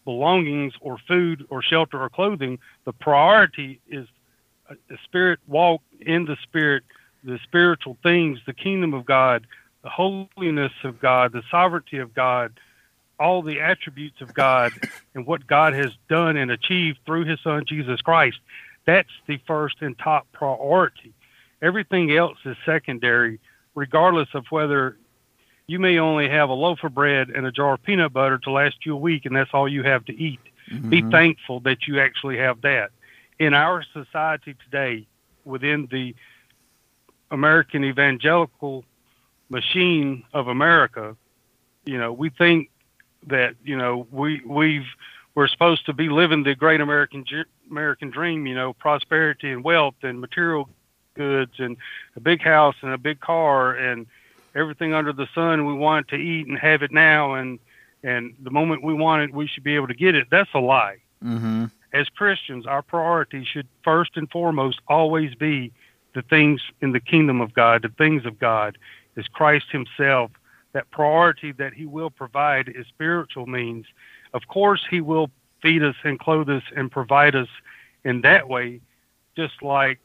[0.04, 2.58] belongings or food or shelter or clothing.
[2.84, 4.08] The priority is
[4.70, 6.84] a spirit walk in the spirit,
[7.22, 9.46] the spiritual things, the kingdom of God,
[9.82, 12.58] the holiness of God, the sovereignty of God,
[13.18, 14.72] all the attributes of God,
[15.14, 18.38] and what God has done and achieved through His Son Jesus Christ.
[18.84, 21.12] That's the first and top priority.
[21.62, 23.40] Everything else is secondary,
[23.74, 24.96] regardless of whether
[25.66, 28.50] you may only have a loaf of bread and a jar of peanut butter to
[28.50, 30.40] last you a week, and that's all you have to eat.
[30.70, 30.90] Mm-hmm.
[30.90, 32.90] Be thankful that you actually have that.
[33.38, 35.06] In our society today,
[35.44, 36.14] within the
[37.30, 38.84] American evangelical
[39.48, 41.16] machine of America,
[41.84, 42.70] you know, we think
[43.26, 44.86] that you know we we've
[45.34, 47.24] we're supposed to be living the great American
[47.70, 50.68] American dream, you know, prosperity and wealth and material
[51.14, 51.76] goods and
[52.14, 54.06] a big house and a big car and
[54.54, 57.58] everything under the sun we want to eat and have it now and
[58.02, 60.58] and the moment we want it we should be able to get it that's a
[60.58, 61.64] lie mm-hmm.
[61.92, 65.72] as christians our priority should first and foremost always be
[66.14, 68.76] the things in the kingdom of god the things of god
[69.16, 70.30] is christ himself
[70.76, 73.86] that priority that he will provide is spiritual means
[74.34, 75.30] of course he will
[75.62, 77.48] feed us and clothe us and provide us
[78.04, 78.78] in that way
[79.36, 79.98] just like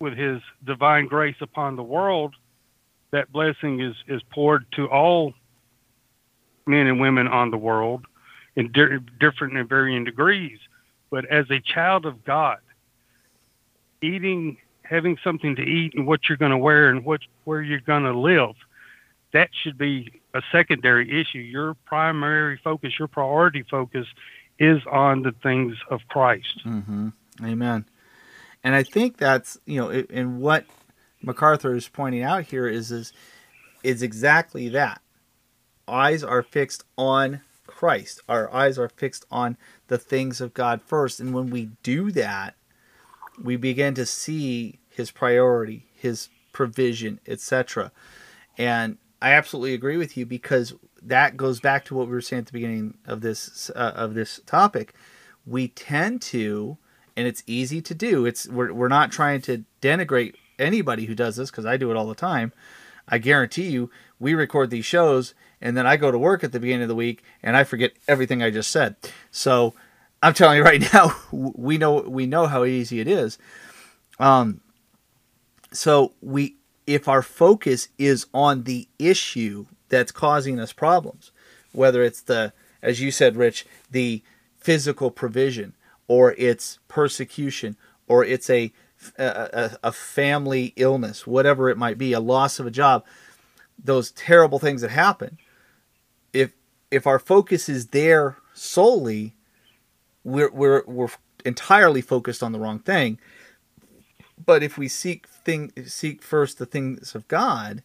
[0.00, 2.34] with his divine grace upon the world
[3.12, 5.32] that blessing is, is poured to all
[6.66, 8.06] men and women on the world
[8.56, 10.58] in di- different and varying degrees.
[11.10, 12.58] But as a child of God,
[14.02, 17.80] eating, having something to eat, and what you're going to wear, and what where you're
[17.80, 18.56] going to live,
[19.32, 21.38] that should be a secondary issue.
[21.38, 24.06] Your primary focus, your priority focus,
[24.58, 26.62] is on the things of Christ.
[26.64, 27.08] Mm-hmm.
[27.44, 27.84] Amen.
[28.64, 30.66] And I think that's you know in what
[31.22, 33.12] MacArthur is pointing out here is is
[33.82, 35.00] is exactly that.
[35.86, 38.20] Eyes are fixed on Christ.
[38.28, 39.56] Our eyes are fixed on
[39.86, 42.54] the things of God first, and when we do that,
[43.42, 47.92] we begin to see His priority, His provision, etc.
[48.58, 52.40] And I absolutely agree with you because that goes back to what we were saying
[52.40, 54.94] at the beginning of this uh, of this topic.
[55.46, 56.76] We tend to,
[57.16, 58.26] and it's easy to do.
[58.26, 61.96] It's we're we're not trying to denigrate anybody who does this because I do it
[61.96, 62.52] all the time.
[63.08, 66.60] I guarantee you, we record these shows and then I go to work at the
[66.60, 68.96] beginning of the week and I forget everything I just said.
[69.30, 69.74] So
[70.22, 73.38] I'm telling you right now, we know we know how easy it is.
[74.18, 74.60] Um,
[75.72, 76.56] so we
[76.88, 81.30] if our focus is on the issue that's causing us problems,
[81.72, 84.22] whether it's the as you said, Rich, the
[84.56, 85.74] physical provision,
[86.06, 87.76] or it's persecution,
[88.06, 88.72] or it's a
[89.18, 93.04] a, a, family illness, whatever it might be, a loss of a job,
[93.78, 95.38] those terrible things that happen.
[96.32, 96.52] If
[96.90, 99.34] if our focus is there solely,
[100.24, 101.10] we're we're we're
[101.44, 103.18] entirely focused on the wrong thing.
[104.44, 107.82] But if we seek thing seek first the things of God,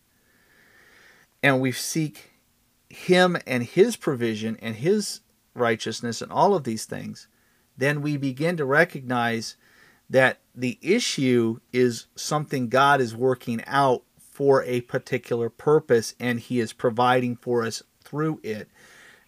[1.41, 2.31] and we seek
[2.89, 5.21] Him and His provision and His
[5.53, 7.29] righteousness and all of these things,
[7.77, 9.55] then we begin to recognize
[10.09, 16.59] that the issue is something God is working out for a particular purpose and He
[16.59, 18.67] is providing for us through it.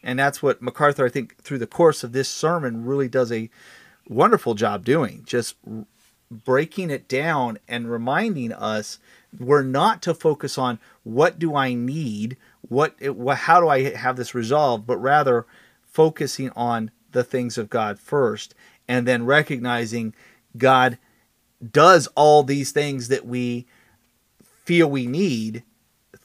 [0.03, 3.49] And that's what MacArthur, I think, through the course of this sermon, really does a
[4.09, 5.23] wonderful job doing.
[5.25, 5.55] Just
[6.31, 8.99] breaking it down and reminding us
[9.37, 14.15] we're not to focus on what do I need, what, what how do I have
[14.15, 15.45] this resolved, but rather
[15.83, 18.55] focusing on the things of God first
[18.87, 20.13] and then recognizing
[20.57, 20.97] God
[21.71, 23.65] does all these things that we
[24.43, 25.63] feel we need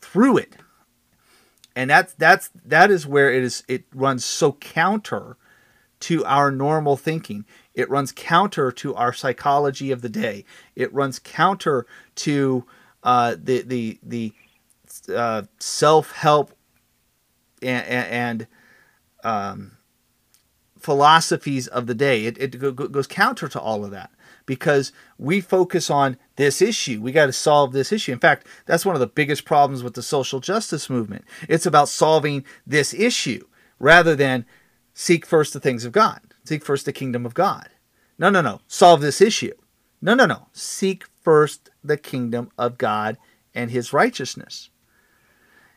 [0.00, 0.56] through it.
[1.76, 5.36] And that's that's that is where it is it runs so counter
[6.00, 7.44] to our normal thinking.
[7.74, 10.44] It runs counter to our psychology of the day.
[10.74, 12.64] It runs counter to
[13.02, 14.32] uh, the the the
[15.14, 16.52] uh, self help
[17.62, 18.46] and, and
[19.24, 19.76] um,
[20.78, 22.24] philosophies of the day.
[22.24, 24.10] It, it goes counter to all of that
[24.46, 27.00] because we focus on this issue.
[27.00, 28.12] We got to solve this issue.
[28.12, 31.24] In fact, that's one of the biggest problems with the social justice movement.
[31.48, 33.46] It's about solving this issue
[33.78, 34.46] rather than
[34.94, 37.70] seek first the things of God, seek first the kingdom of God.
[38.18, 38.60] No, no, no.
[38.66, 39.54] Solve this issue.
[40.02, 40.48] No, no, no.
[40.52, 43.16] Seek first the kingdom of God
[43.54, 44.70] and his righteousness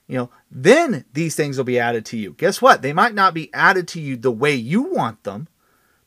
[0.07, 2.34] you know, then these things will be added to you.
[2.34, 2.82] Guess what?
[2.82, 5.47] They might not be added to you the way you want them,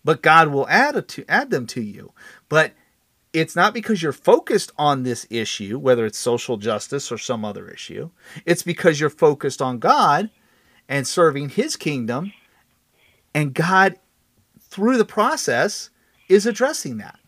[0.05, 2.13] but God will add to add them to you.
[2.49, 2.75] But
[3.33, 7.69] it's not because you're focused on this issue, whether it's social justice or some other
[7.69, 8.11] issue.
[8.45, 10.31] It's because you're focused on God
[10.89, 12.33] and serving his kingdom
[13.35, 13.97] and God
[14.77, 15.89] through the process
[16.29, 17.19] is addressing that.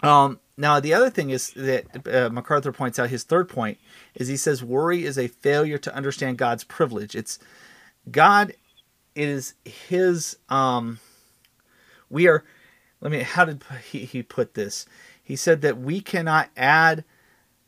[0.00, 3.78] Um, now, the other thing is that uh, MacArthur points out his third point
[4.14, 7.16] is he says worry is a failure to understand God's privilege.
[7.16, 7.40] It's
[8.08, 8.52] God
[9.16, 11.00] is his um
[12.08, 12.44] we are
[13.00, 14.86] let me how did he, he put this?
[15.20, 17.04] He said that we cannot add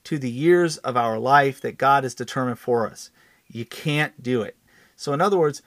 [0.04, 3.10] to the years of our life that God has determined for us.
[3.48, 4.56] You can't do it.
[4.94, 5.62] So in other words,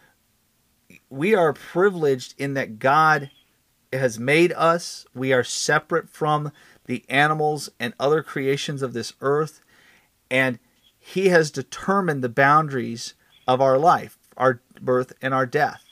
[1.09, 3.31] we are privileged in that God
[3.93, 5.05] has made us.
[5.13, 6.51] We are separate from
[6.85, 9.61] the animals and other creations of this earth.
[10.29, 10.59] And
[10.99, 13.13] He has determined the boundaries
[13.47, 15.83] of our life, our birth, and our death.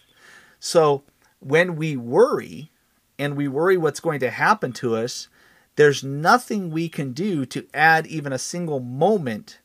[0.59, 1.03] So
[1.39, 2.72] when we worry
[3.18, 5.30] and we worry what's going to happen to us,
[5.76, 9.59] there's nothing we can do to add even a single moment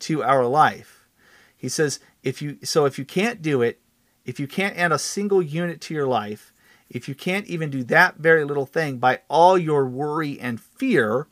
[0.00, 1.06] to our life.
[1.56, 3.80] He says, if you so if you can't do it,
[4.26, 6.52] if you can't add a single unit to your life,
[6.90, 11.28] if you can't even do that very little thing by all your worry and fear,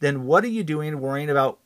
[0.00, 1.60] then what are you doing worrying about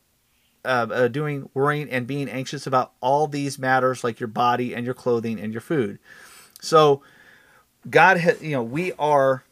[0.64, 4.84] uh, uh, doing worrying and being anxious about all these matters like your body and
[4.84, 5.98] your clothing and your food.
[6.60, 7.02] So
[7.88, 9.44] God has, you know, we are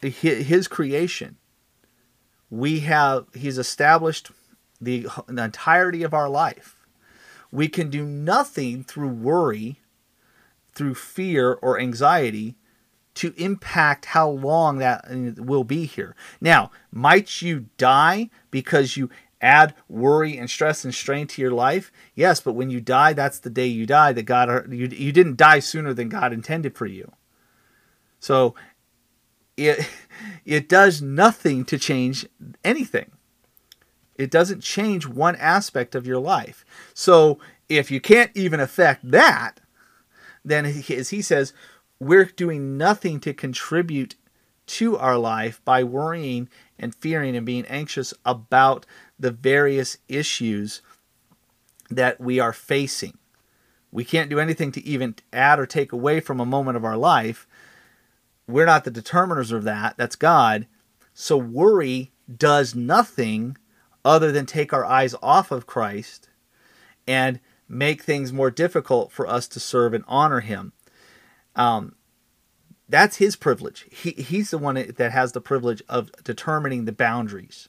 [0.00, 1.36] his creation.
[2.48, 4.30] We have he's established
[4.80, 6.86] the, the entirety of our life.
[7.50, 9.80] We can do nothing through worry
[10.74, 12.56] through fear or anxiety
[13.14, 16.16] to impact how long that uh, will be here.
[16.40, 19.10] Now, might you die because you
[19.40, 21.92] add worry and stress and strain to your life?
[22.14, 24.12] Yes, but when you die, that's the day you die.
[24.12, 27.12] That God, uh, you, you didn't die sooner than God intended for you.
[28.18, 28.54] So,
[29.56, 29.86] it
[30.44, 32.26] it does nothing to change
[32.64, 33.10] anything.
[34.14, 36.64] It doesn't change one aspect of your life.
[36.94, 39.60] So, if you can't even affect that,
[40.44, 41.52] then as he says,
[41.98, 44.16] we're doing nothing to contribute
[44.66, 48.86] to our life by worrying and fearing and being anxious about
[49.18, 50.82] the various issues
[51.90, 53.18] that we are facing.
[53.90, 56.96] We can't do anything to even add or take away from a moment of our
[56.96, 57.46] life.
[58.48, 60.66] We're not the determiners of that, that's God.
[61.14, 63.58] So worry does nothing
[64.04, 66.28] other than take our eyes off of Christ
[67.06, 67.40] and
[67.72, 70.72] make things more difficult for us to serve and honor him.
[71.56, 71.96] Um,
[72.88, 73.86] that's his privilege.
[73.90, 77.68] He, he's the one that has the privilege of determining the boundaries.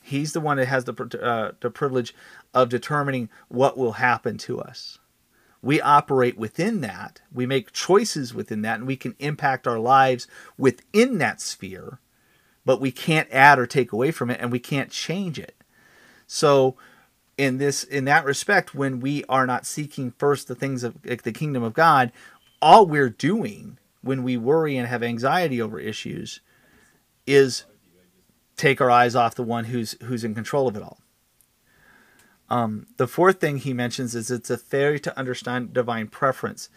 [0.00, 2.14] He's the one that has the, uh, the privilege
[2.52, 4.98] of determining what will happen to us.
[5.62, 7.22] We operate within that.
[7.32, 10.28] We make choices within that, and we can impact our lives
[10.58, 11.98] within that sphere.
[12.64, 15.54] but we can't add or take away from it and we can't change it.
[16.26, 16.76] So
[17.36, 21.32] in this in that respect when we are not seeking first the things of the
[21.32, 22.12] kingdom of God,
[22.62, 26.40] all we're doing when we worry and have anxiety over issues
[27.26, 27.64] is
[28.56, 30.98] take our eyes off the one who's who's in control of it all.
[32.50, 36.68] Um, the fourth thing he mentions is it's a failure to understand divine preference.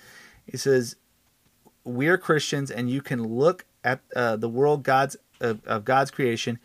[0.45, 0.95] He says,
[1.83, 6.57] "We're Christians, and you can look at uh, the world God's of, of God's creation,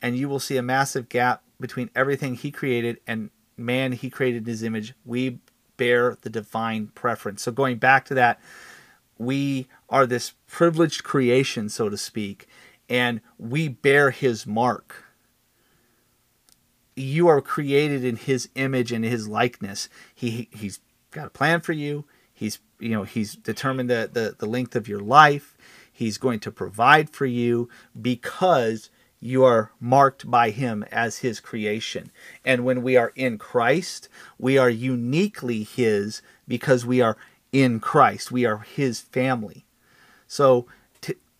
[0.00, 4.42] and you will see a massive gap between everything He created and man He created
[4.42, 4.94] in His image.
[5.04, 5.38] We
[5.76, 7.42] bear the divine preference.
[7.42, 8.40] So going back to that,
[9.18, 12.46] we are this privileged creation, so to speak,
[12.88, 15.04] and we bear His mark."
[16.96, 19.88] you are created in his image and his likeness.
[20.14, 20.80] He he's
[21.10, 22.04] got a plan for you.
[22.32, 25.56] He's you know he's determined the, the, the length of your life.
[25.92, 27.68] He's going to provide for you
[28.00, 28.90] because
[29.24, 32.12] you are marked by him as his creation.
[32.44, 37.16] And when we are in Christ, we are uniquely his because we are
[37.50, 38.30] in Christ.
[38.30, 39.64] We are his family.
[40.26, 40.66] So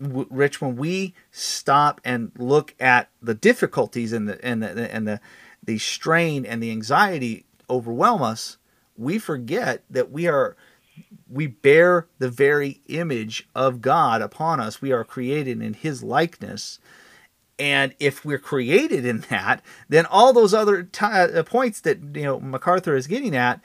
[0.00, 5.20] Rich, when we stop and look at the difficulties and the and the and the
[5.62, 8.56] the strain and the anxiety overwhelm us,
[8.96, 10.56] we forget that we are
[11.28, 14.80] we bear the very image of God upon us.
[14.80, 16.78] We are created in his likeness.
[17.58, 22.22] And if we're created in that, then all those other t- uh, points that you
[22.22, 23.60] know MacArthur is getting at,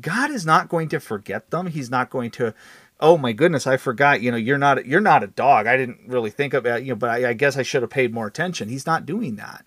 [0.00, 1.66] God is not going to forget them.
[1.66, 2.54] He's not going to
[3.00, 4.22] oh my goodness, I forgot.
[4.22, 5.66] You know, you're not you're not a dog.
[5.66, 8.12] I didn't really think about you know, but I, I guess I should have paid
[8.12, 8.68] more attention.
[8.68, 9.64] He's not doing that.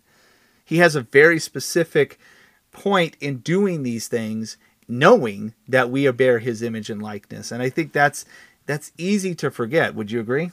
[0.64, 2.20] He has a very specific
[2.72, 4.57] point in doing these things,
[4.88, 8.26] knowing that we bear His image and likeness, and I think that's
[8.66, 9.95] that's easy to forget.
[9.95, 10.51] Would you agree?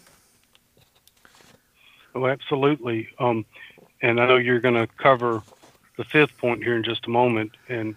[2.18, 3.08] Oh, absolutely.
[3.20, 3.44] Um,
[4.02, 5.40] and I know you're going to cover
[5.96, 7.94] the fifth point here in just a moment, and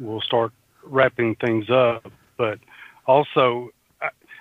[0.00, 0.52] we'll start
[0.82, 2.10] wrapping things up.
[2.38, 2.60] But
[3.06, 3.68] also,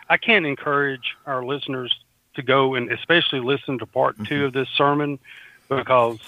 [0.09, 1.93] I can't encourage our listeners
[2.35, 4.23] to go and especially listen to part mm-hmm.
[4.25, 5.19] two of this sermon
[5.67, 6.19] because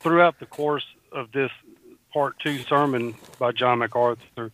[0.00, 1.50] throughout the course of this
[2.14, 4.52] part two sermon by John MacArthur,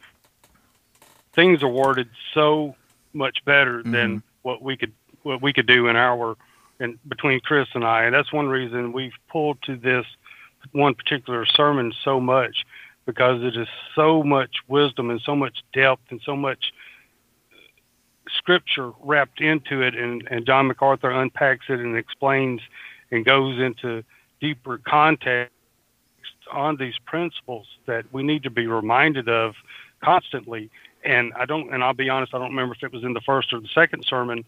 [1.32, 2.74] things are worded so
[3.12, 3.92] much better mm-hmm.
[3.92, 4.92] than what we could
[5.22, 6.36] what we could do in our
[6.82, 10.04] and between Chris and I, and that's one reason we've pulled to this
[10.72, 12.64] one particular sermon so much
[13.06, 16.72] because it is so much wisdom and so much depth and so much
[18.36, 22.60] scripture wrapped into it, and, and John MacArthur unpacks it and explains
[23.10, 24.02] and goes into
[24.40, 25.52] deeper context
[26.52, 29.54] on these principles that we need to be reminded of
[30.02, 30.70] constantly.
[31.04, 33.20] And I don't, and I'll be honest, I don't remember if it was in the
[33.20, 34.44] first or the second sermon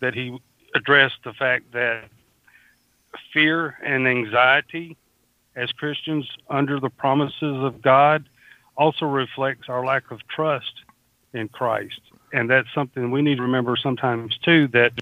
[0.00, 0.38] that he
[0.74, 2.04] addressed the fact that
[3.32, 4.96] fear and anxiety
[5.56, 8.28] as Christians under the promises of God
[8.76, 10.72] also reflects our lack of trust
[11.32, 12.00] in Christ
[12.32, 14.68] and that's something we need to remember sometimes too.
[14.68, 14.92] That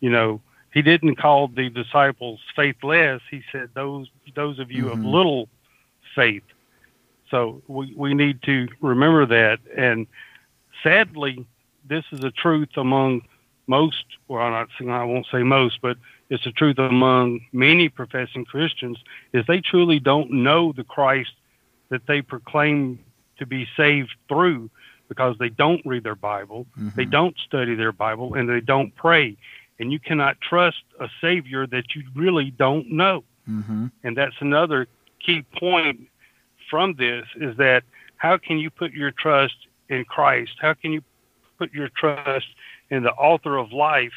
[0.00, 0.40] you know
[0.72, 3.22] he didn't call the disciples faithless.
[3.30, 5.00] He said those those of you mm-hmm.
[5.00, 5.48] of little
[6.14, 6.44] faith.
[7.30, 9.60] So we we need to remember that.
[9.76, 10.06] And
[10.82, 11.44] sadly,
[11.88, 13.22] this is a truth among
[13.66, 14.04] most.
[14.28, 15.96] Well, I'm not saying I won't say most, but
[16.30, 18.98] it's the truth among many professing Christians
[19.32, 21.32] is they truly don't know the Christ
[21.90, 22.98] that they proclaim
[23.38, 24.70] to be saved through
[25.08, 26.88] because they don't read their Bible, mm-hmm.
[26.96, 29.36] they don't study their Bible, and they don't pray.
[29.78, 33.24] And you cannot trust a Savior that you really don't know.
[33.48, 33.88] Mm-hmm.
[34.04, 34.86] And that's another
[35.24, 36.08] key point
[36.70, 37.82] from this is that
[38.16, 39.56] how can you put your trust
[39.90, 40.52] in Christ?
[40.60, 41.02] How can you
[41.58, 42.46] put your trust
[42.92, 44.12] in the author of life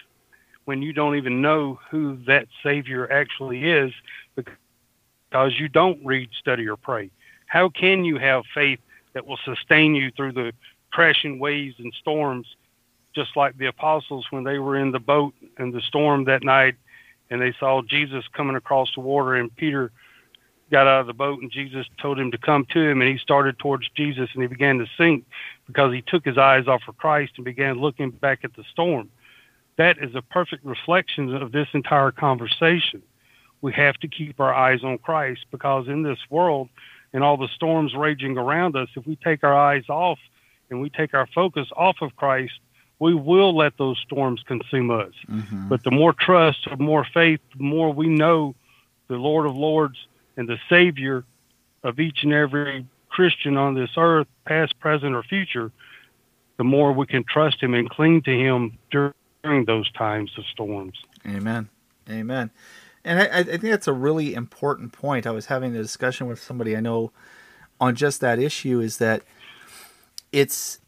[0.65, 3.93] when you don't even know who that Savior actually is
[4.35, 7.09] because you don't read, study, or pray?
[7.47, 8.79] How can you have faith
[9.13, 10.51] that will sustain you through the
[10.91, 12.47] crashing waves and storms,
[13.15, 16.75] just like the apostles when they were in the boat in the storm that night
[17.29, 19.89] and they saw Jesus coming across the water and Peter
[20.71, 23.17] got out of the boat and Jesus told him to come to him and he
[23.17, 25.25] started towards Jesus and he began to sink
[25.67, 29.09] because he took his eyes off of Christ and began looking back at the storm.
[29.77, 33.01] That is a perfect reflection of this entire conversation.
[33.61, 36.69] We have to keep our eyes on Christ because in this world
[37.13, 40.19] and all the storms raging around us, if we take our eyes off
[40.69, 42.53] and we take our focus off of Christ,
[42.99, 45.13] we will let those storms consume us.
[45.29, 45.67] Mm-hmm.
[45.67, 48.55] But the more trust, the more faith, the more we know
[49.07, 49.97] the Lord of Lords
[50.37, 51.23] and the Savior
[51.83, 55.71] of each and every Christian on this earth, past, present, or future,
[56.57, 60.97] the more we can trust Him and cling to Him during those times of storms.
[61.25, 61.69] Amen.
[62.09, 62.51] Amen.
[63.03, 65.27] And I, I think that's a really important point.
[65.27, 67.11] I was having a discussion with somebody I know
[67.79, 69.21] on just that issue is that
[70.31, 70.79] it's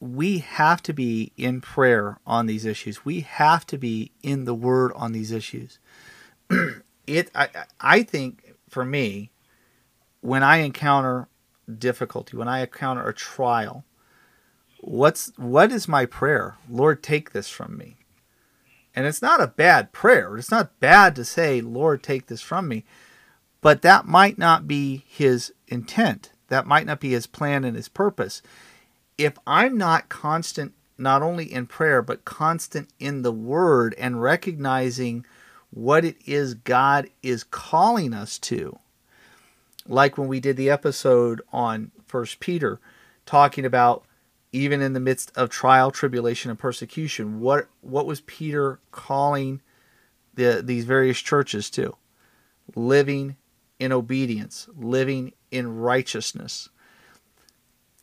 [0.00, 3.04] we have to be in prayer on these issues.
[3.04, 5.78] We have to be in the word on these issues.
[7.06, 7.48] it I,
[7.80, 9.30] I think for me
[10.20, 11.28] when I encounter
[11.78, 13.84] difficulty, when I encounter a trial,
[14.80, 16.56] what's what is my prayer?
[16.68, 17.96] Lord, take this from me.
[18.94, 20.36] And it's not a bad prayer.
[20.36, 22.84] It's not bad to say, Lord, take this from me.
[23.60, 26.32] But that might not be his intent.
[26.48, 28.42] That might not be his plan and his purpose.
[29.16, 35.24] If I'm not constant, not only in prayer, but constant in the word and recognizing
[35.70, 38.78] what it is God is calling us to,
[39.86, 42.80] like when we did the episode on First Peter,
[43.26, 44.04] talking about
[44.52, 49.60] even in the midst of trial, tribulation, and persecution, what what was Peter calling
[50.34, 51.96] the these various churches to?
[52.74, 53.36] Living
[53.78, 56.68] in obedience, living in righteousness.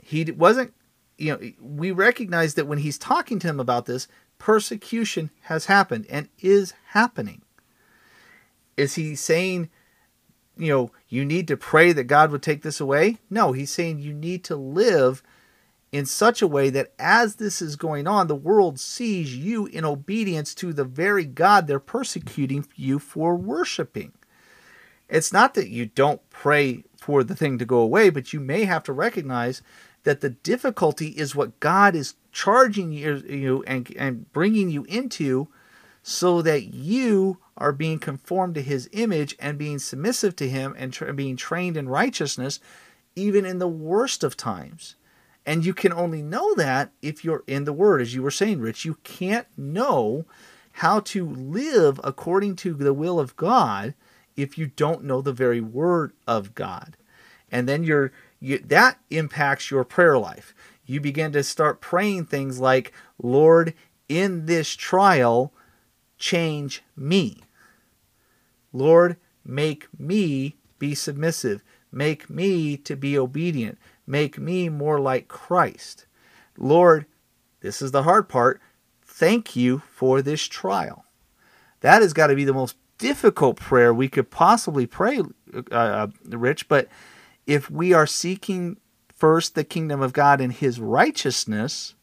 [0.01, 0.73] He wasn't,
[1.17, 4.07] you know, we recognize that when he's talking to him about this,
[4.39, 7.41] persecution has happened and is happening.
[8.77, 9.69] Is he saying,
[10.55, 13.17] you know, you need to pray that God would take this away?
[13.29, 15.23] No, he's saying you need to live
[15.91, 19.85] in such a way that as this is going on, the world sees you in
[19.85, 24.13] obedience to the very God they're persecuting you for worshiping.
[25.09, 28.65] It's not that you don't pray for the thing to go away, but you may
[28.65, 29.61] have to recognize
[30.03, 35.47] that the difficulty is what God is charging you, and, and bringing you into
[36.09, 40.93] so that you are being conformed to his image and being submissive to him and
[40.93, 42.61] tra- being trained in righteousness
[43.17, 44.95] even in the worst of times.
[45.45, 48.01] And you can only know that if you're in the Word.
[48.01, 50.23] As you were saying, Rich, you can't know
[50.71, 53.93] how to live according to the will of God
[54.37, 56.95] if you don't know the very Word of God.
[57.51, 60.55] And then you're, you, that impacts your prayer life.
[60.85, 63.73] You begin to start praying things like, Lord,
[64.07, 65.51] in this trial,
[66.17, 67.43] change me.
[68.73, 71.63] Lord, make me be submissive.
[71.91, 73.77] Make me to be obedient.
[74.05, 76.05] Make me more like Christ.
[76.57, 77.05] Lord,
[77.61, 78.61] this is the hard part.
[79.01, 81.05] Thank you for this trial.
[81.81, 85.21] That has got to be the most difficult prayer we could possibly pray,
[85.53, 86.67] uh, uh, Rich.
[86.67, 86.87] But
[87.45, 88.77] if we are seeking
[89.15, 91.95] first the kingdom of God and his righteousness,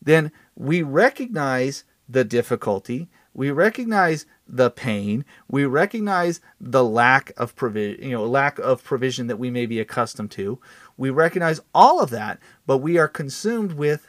[0.00, 8.02] then we recognize the difficulty, we recognize the pain, we recognize the lack of provision,
[8.02, 10.58] you know, lack of provision that we may be accustomed to.
[10.96, 14.06] We recognize all of that, but we are consumed with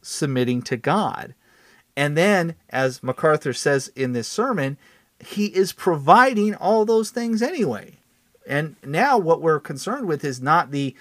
[0.00, 1.34] submitting to God.
[1.96, 4.78] And then, as MacArthur says in this sermon,
[5.20, 7.98] he is providing all those things anyway.
[8.46, 10.96] And now what we're concerned with is not the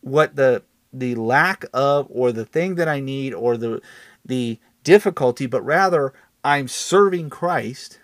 [0.00, 3.82] what the the lack of or the thing that I need or the
[4.24, 6.14] the difficulty, but rather
[6.44, 7.98] I'm serving Christ,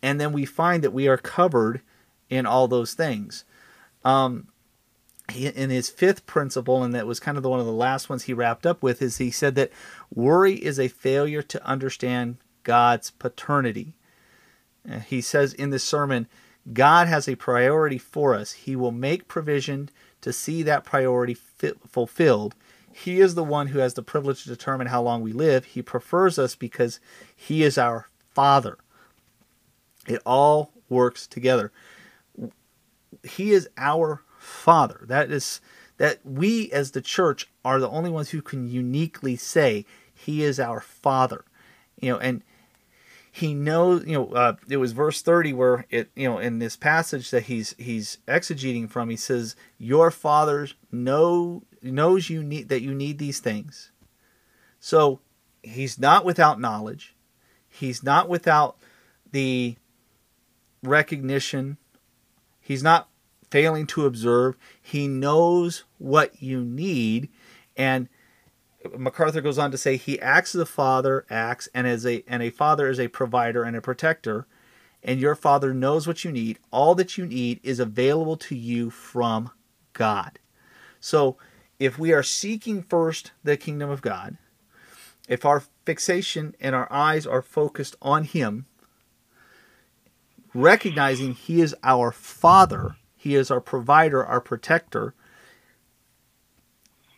[0.00, 1.80] and then we find that we are covered
[2.30, 3.44] in all those things.
[4.04, 4.46] Um,
[5.34, 8.24] in his fifth principle, and that was kind of the one of the last ones
[8.24, 9.72] he wrapped up with, is he said that
[10.14, 13.94] worry is a failure to understand God's paternity.
[14.88, 16.28] Uh, he says in this sermon,
[16.72, 18.52] God has a priority for us.
[18.52, 19.90] He will make provision
[20.20, 22.54] to see that priority fulfilled.
[22.94, 25.64] He is the one who has the privilege to determine how long we live.
[25.64, 27.00] He prefers us because
[27.34, 28.78] He is our Father.
[30.06, 31.72] It all works together.
[33.24, 35.00] He is our Father.
[35.08, 35.60] That is
[35.96, 40.60] that we as the church are the only ones who can uniquely say he is
[40.60, 41.44] our Father.
[42.00, 42.42] You know, and
[43.34, 44.06] he knows.
[44.06, 46.08] You know, uh, it was verse thirty where it.
[46.14, 51.64] You know, in this passage that he's he's exegeting from, he says, "Your Father know
[51.82, 53.90] knows you need that you need these things."
[54.78, 55.18] So
[55.64, 57.16] he's not without knowledge.
[57.68, 58.76] He's not without
[59.32, 59.74] the
[60.84, 61.78] recognition.
[62.60, 63.08] He's not
[63.50, 64.56] failing to observe.
[64.80, 67.30] He knows what you need.
[67.76, 68.08] And
[68.96, 72.42] MacArthur goes on to say he acts as a father acts, and as a and
[72.42, 74.46] a father is a provider and a protector.
[75.02, 76.58] And your father knows what you need.
[76.70, 79.50] All that you need is available to you from
[79.92, 80.38] God.
[80.98, 81.36] So
[81.78, 84.38] if we are seeking first the kingdom of God,
[85.28, 88.64] if our fixation and our eyes are focused on Him,
[90.54, 95.14] recognizing He is our Father, he is our provider, our protector.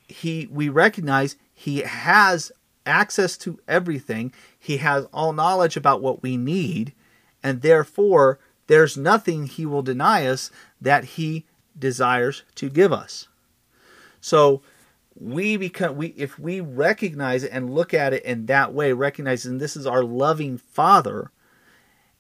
[0.07, 2.53] He we recognize he has
[2.85, 4.33] access to everything.
[4.57, 6.93] He has all knowledge about what we need,
[7.43, 10.51] and therefore there's nothing he will deny us
[10.81, 11.47] that he
[11.77, 13.29] desires to give us.
[14.21, 14.61] So
[15.19, 19.57] we become we if we recognize it and look at it in that way, recognizing
[19.57, 21.33] this is our loving father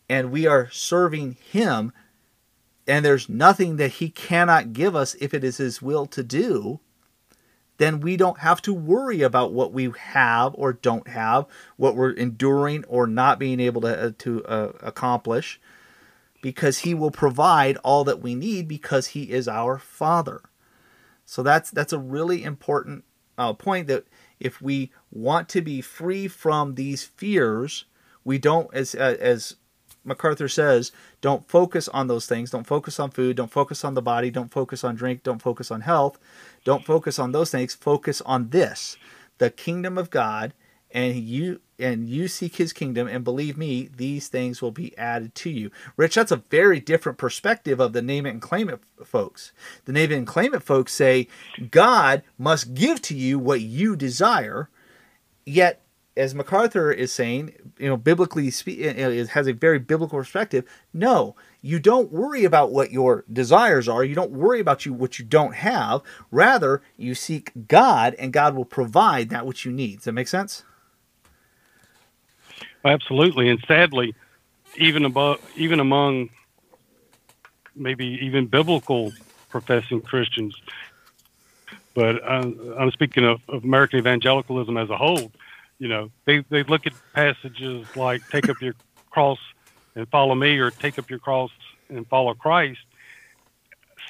[0.09, 1.93] and we are serving him
[2.87, 6.81] and there's nothing that he cannot give us if it is his will to do,
[7.79, 11.47] then we don't have to worry about what we have or don't have,
[11.77, 15.61] what we're enduring or not being able to, uh, to uh, accomplish,
[16.41, 20.43] because he will provide all that we need because he is our father.
[21.25, 23.05] So that's that's a really important
[23.37, 24.05] uh, point that
[24.39, 27.85] if we want to be free from these fears,
[28.25, 29.57] we don't as uh, as
[30.07, 32.51] MacArthur says, don't focus on those things.
[32.51, 33.37] Don't focus on food.
[33.37, 34.31] Don't focus on the body.
[34.31, 35.23] Don't focus on drink.
[35.23, 36.19] Don't focus on health.
[36.65, 37.75] Don't focus on those things.
[37.75, 38.97] Focus on this,
[39.39, 40.53] the kingdom of God,
[40.91, 43.07] and you and you seek His kingdom.
[43.07, 45.71] And believe me, these things will be added to you.
[45.97, 49.53] Rich, that's a very different perspective of the name it and claim it folks.
[49.85, 51.29] The name it and claim it folks say
[51.71, 54.71] God must give to you what you desire,
[55.45, 55.83] yet
[56.17, 60.65] as MacArthur is saying, you know, biblically has a very biblical perspective.
[60.93, 64.03] No, you don't worry about what your desires are.
[64.03, 66.01] You don't worry about you what you don't have.
[66.31, 69.97] Rather, you seek God, and God will provide that which you need.
[69.97, 70.65] Does that make sense?
[72.85, 74.15] Absolutely, and sadly,
[74.77, 76.31] even above, even among
[77.75, 79.13] maybe even biblical
[79.51, 80.55] professing Christians,
[81.95, 85.33] but I'm, I'm speaking of American evangelicalism as a whole
[85.79, 88.75] you know, they, they look at passages like take up your
[89.11, 89.39] cross
[89.95, 91.51] and follow me or take up your cross
[91.89, 92.81] and follow Christ.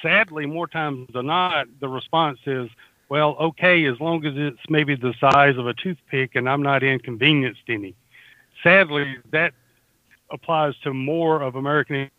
[0.01, 2.69] Sadly, more times than not, the response is,
[3.09, 6.83] well, okay, as long as it's maybe the size of a toothpick and I'm not
[6.83, 7.95] inconvenienced any.
[8.63, 9.53] Sadly, that
[10.29, 12.09] applies to more of American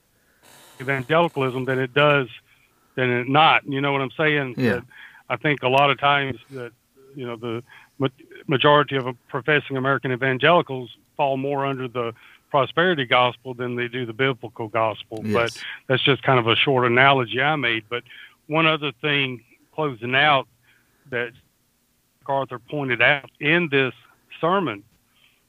[0.80, 2.28] evangelicalism than it does
[2.94, 3.64] than it not.
[3.66, 4.54] You know what I'm saying?
[4.56, 4.80] Yeah.
[5.28, 6.72] I think a lot of times that
[7.14, 7.62] you know the
[8.46, 12.14] majority of professing American evangelicals fall more under the
[12.50, 15.20] prosperity gospel than they do the biblical gospel.
[15.22, 15.32] Yes.
[15.34, 17.84] But that's just kind of a short analogy I made.
[17.88, 18.04] But
[18.46, 19.44] one other thing
[19.74, 20.48] closing out
[21.10, 21.32] that
[22.26, 23.94] Arthur pointed out in this
[24.40, 24.84] sermon,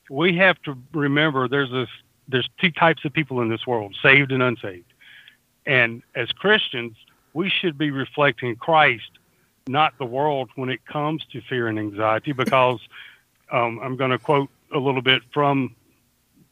[0.09, 1.89] we have to remember there's this
[2.27, 4.93] there's two types of people in this world, saved and unsaved.
[5.65, 6.95] And as Christians,
[7.33, 9.09] we should be reflecting Christ
[9.69, 12.79] not the world when it comes to fear and anxiety because
[13.51, 15.75] um, I'm going to quote a little bit from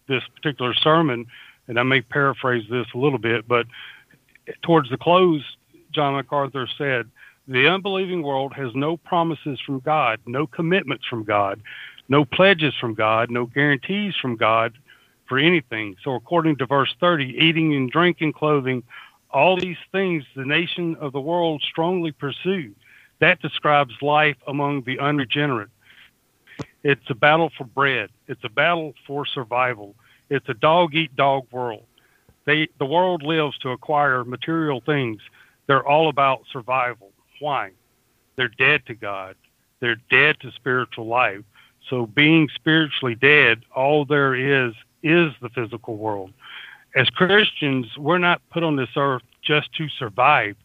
[0.07, 1.25] this particular sermon,
[1.67, 3.67] and I may paraphrase this a little bit, but
[4.61, 5.43] towards the close,
[5.91, 7.09] John MacArthur said,
[7.47, 11.61] The unbelieving world has no promises from God, no commitments from God,
[12.07, 14.73] no pledges from God, no guarantees from God
[15.27, 15.97] for anything.
[16.03, 18.83] So, according to verse 30, eating and drinking, clothing,
[19.29, 22.73] all these things the nation of the world strongly pursue.
[23.19, 25.69] That describes life among the unregenerate.
[26.83, 28.09] It's a battle for bread.
[28.27, 29.95] It's a battle for survival.
[30.29, 31.85] It's a dog eat dog world.
[32.45, 35.19] They, the world lives to acquire material things.
[35.67, 37.11] They're all about survival.
[37.39, 37.71] Why?
[38.35, 39.35] They're dead to God.
[39.79, 41.41] They're dead to spiritual life.
[41.89, 46.31] So being spiritually dead, all there is is the physical world.
[46.95, 50.55] As Christians, we're not put on this earth just to survive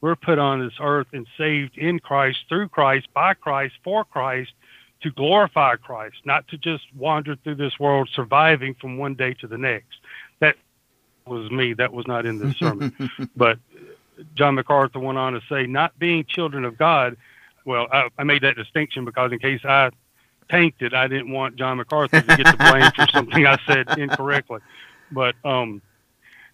[0.00, 4.52] we're put on this earth and saved in Christ, through Christ, by Christ, for Christ,
[5.02, 9.46] to glorify Christ, not to just wander through this world surviving from one day to
[9.46, 9.98] the next.
[10.40, 10.56] That
[11.26, 11.74] was me.
[11.74, 12.94] That was not in this sermon.
[13.36, 13.58] but
[14.34, 17.16] John MacArthur went on to say, not being children of God.
[17.64, 19.90] Well, I, I made that distinction because in case I
[20.48, 23.98] tanked it, I didn't want John MacArthur to get the blame for something I said
[23.98, 24.60] incorrectly.
[25.12, 25.80] But um,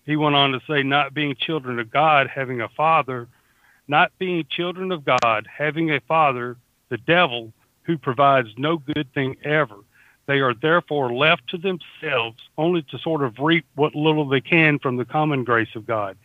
[0.04, 3.28] he went on to say, not being children of God, having a father
[3.88, 6.56] not being children of God, having a father,
[6.88, 9.76] the devil, who provides no good thing ever.
[10.26, 14.78] They are therefore left to themselves only to sort of reap what little they can
[14.78, 16.16] from the common grace of God.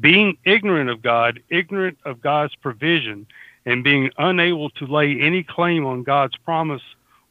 [0.00, 3.26] Being ignorant of God, ignorant of God's provision,
[3.64, 6.82] and being unable to lay any claim on God's promise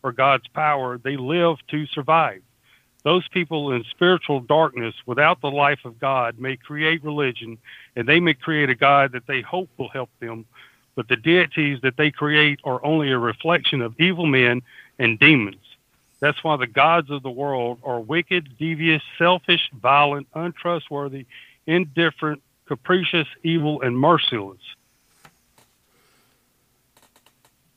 [0.04, 2.42] or God's power, they live to survive.
[3.06, 7.60] Those people in spiritual darkness without the life of God may create religion
[7.96, 10.44] and they may create a God that they hope will help them,
[10.96, 14.64] but the deities that they create are only a reflection of evil men
[14.98, 15.62] and demons.
[16.20, 21.28] That's why the gods of the world are wicked, devious, selfish, violent, untrustworthy,
[21.68, 24.58] indifferent, capricious, evil, and merciless.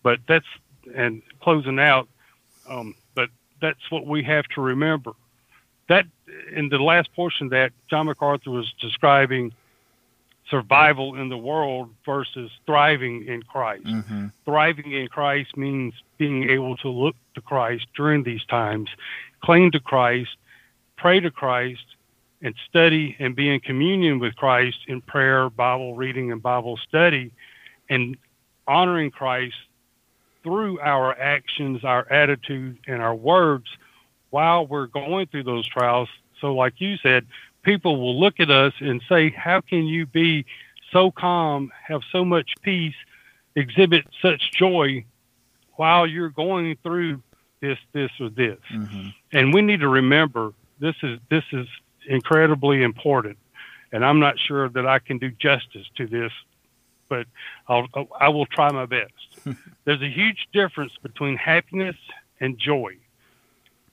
[0.03, 0.47] But that's,
[0.95, 2.09] and closing out,
[2.67, 2.95] um,
[3.61, 5.13] that's what we have to remember.
[5.89, 6.07] that
[6.55, 9.53] in the last portion of that, John MacArthur was describing
[10.51, 13.85] survival in the world versus thriving in Christ.
[13.85, 14.27] Mm-hmm.
[14.45, 18.89] Thriving in Christ means being able to look to Christ during these times,
[19.43, 20.37] cling to Christ,
[20.97, 21.85] pray to Christ,
[22.41, 27.33] and study and be in communion with Christ in prayer, Bible reading, and Bible study,
[27.91, 28.17] and
[28.67, 29.57] honoring Christ
[30.43, 33.67] through our actions, our attitude, and our words
[34.31, 36.09] while we're going through those trials.
[36.41, 37.27] So, like you said,
[37.63, 40.45] people will look at us and say, How can you be
[40.93, 42.95] so calm, have so much peace,
[43.55, 45.05] exhibit such joy
[45.77, 47.23] while you're going through
[47.61, 48.59] this, this, or this?
[48.73, 49.09] Mm-hmm.
[49.33, 51.67] And we need to remember this is this is
[52.07, 53.39] incredibly important.
[53.93, 56.33] And I'm not sure that I can do justice to this,
[57.09, 57.27] but
[57.69, 57.87] I'll,
[58.21, 59.13] I will try my best.
[59.85, 61.97] There's a huge difference between happiness
[62.41, 62.97] and joy.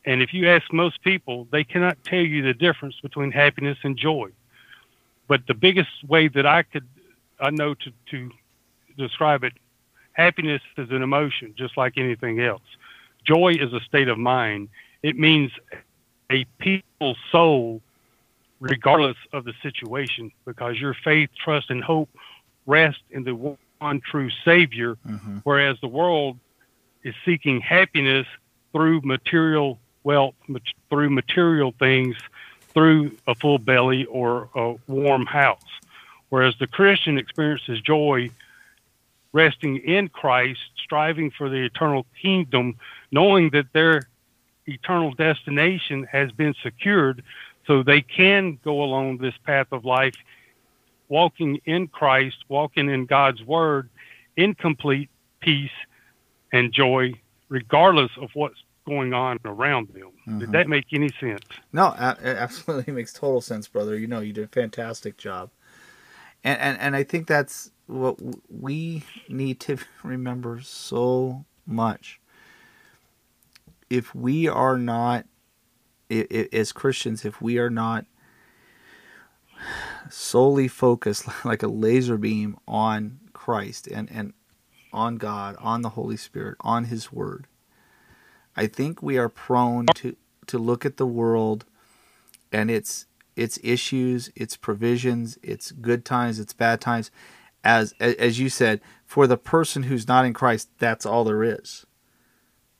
[0.06, 3.98] And if you ask most people, they cannot tell you the difference between happiness and
[3.98, 4.30] joy.
[5.28, 6.88] But the biggest way that I could,
[7.40, 8.32] I know to, to
[8.98, 9.54] describe it,
[10.14, 12.62] happiness is an emotion, just like anything else.
[13.26, 14.70] Joy is a state of mind.
[15.02, 15.52] It means
[16.32, 17.82] a peaceful soul,
[18.60, 22.10] regardless of the situation, because your faith, trust, and hope
[22.68, 25.38] rest in the one true Savior, Mm-hmm.
[25.44, 26.38] whereas the world
[27.04, 28.28] is seeking happiness
[28.72, 30.36] through material wealth,
[30.90, 32.16] through material things,
[32.74, 35.62] through a full belly or a warm house.
[36.30, 38.32] Whereas the Christian experiences joy
[39.32, 42.76] resting in Christ, striving for the eternal kingdom,
[43.12, 44.04] knowing that their
[44.66, 47.24] eternal destination has been secured
[47.68, 50.16] so they can go along this path of life,
[51.10, 53.90] walking in Christ, walking in God's word,
[54.38, 55.70] in complete peace
[56.52, 57.14] and joy,
[57.50, 60.12] regardless of what's going on around them.
[60.40, 60.52] Did Mhm.
[60.54, 61.44] that make any sense?
[61.74, 63.98] No, it absolutely makes total sense, brother.
[63.98, 65.50] You know, you did a fantastic job.
[66.44, 68.18] And, and and I think that's what
[68.50, 72.20] we need to remember so much.
[73.90, 75.26] If we are not,
[76.10, 78.06] as Christians, if we are not
[80.10, 84.34] solely focused like a laser beam on Christ and, and
[84.94, 87.48] on God, on the Holy Spirit, on His Word,
[88.56, 90.16] I think we are prone to,
[90.48, 91.66] to look at the world
[92.52, 93.06] and its
[93.36, 97.12] its issues, its provisions, its good times, its bad times,
[97.64, 101.86] as as you said, for the person who's not in Christ, that's all there is.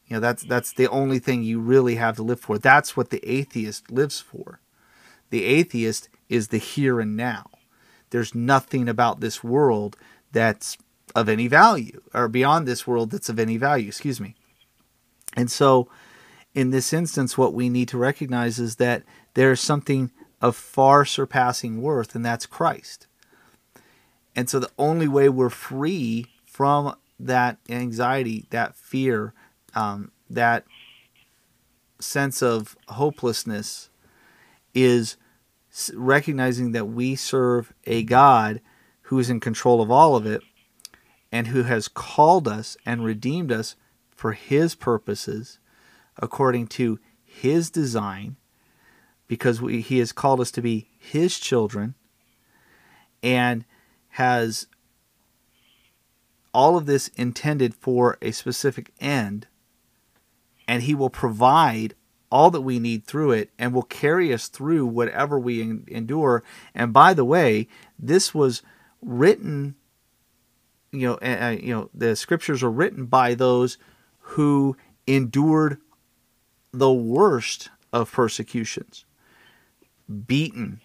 [0.08, 2.58] You know, that's that's the only thing you really have to live for.
[2.58, 4.62] That's what the atheist lives for.
[5.30, 7.50] The atheist is the here and now.
[8.10, 9.98] There's nothing about this world
[10.32, 10.78] that's
[11.16, 13.88] of any value, or beyond this world that's of any value.
[13.88, 14.36] Excuse me.
[15.36, 15.90] And so,
[16.54, 19.04] in this instance, what we need to recognize is that
[19.34, 20.12] there is something
[20.42, 23.08] of far surpassing worth, and that's Christ.
[24.36, 29.34] And so, the only way we're free from that anxiety, that fear,
[29.74, 30.66] um, that
[32.00, 33.90] sense of hopelessness
[34.74, 35.18] is
[35.94, 38.62] recognizing that we serve a God
[39.04, 40.42] who is in control of all of it
[41.32, 43.76] and who has called us and redeemed us
[44.10, 45.60] for his purposes
[46.18, 48.38] according to his design
[49.28, 51.96] because we, he has called us to be his children
[53.22, 53.66] and
[54.10, 54.68] has
[56.54, 59.48] all of this intended for a specific end
[60.68, 61.96] and he will provide
[62.36, 66.44] all that we need through it and will carry us through whatever we en- endure.
[66.74, 68.62] And by the way this was
[69.02, 69.76] written
[70.92, 73.78] you know uh, you know the scriptures are written by those
[74.20, 74.76] who
[75.08, 75.78] endured
[76.74, 79.06] the worst of persecutions.
[80.28, 80.82] Beaten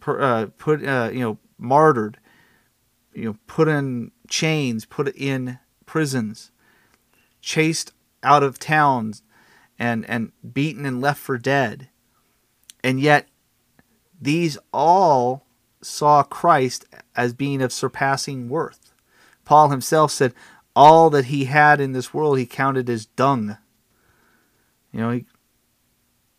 [0.00, 2.18] per, uh, put uh, you know martyred
[3.12, 6.50] you know put in chains put in prisons
[7.42, 7.92] chased
[8.22, 9.22] out of towns
[9.78, 11.88] and and beaten and left for dead.
[12.82, 13.28] And yet
[14.20, 15.46] these all
[15.82, 18.92] saw Christ as being of surpassing worth.
[19.44, 20.34] Paul himself said
[20.74, 23.56] all that he had in this world he counted as dung.
[24.92, 25.26] You know he,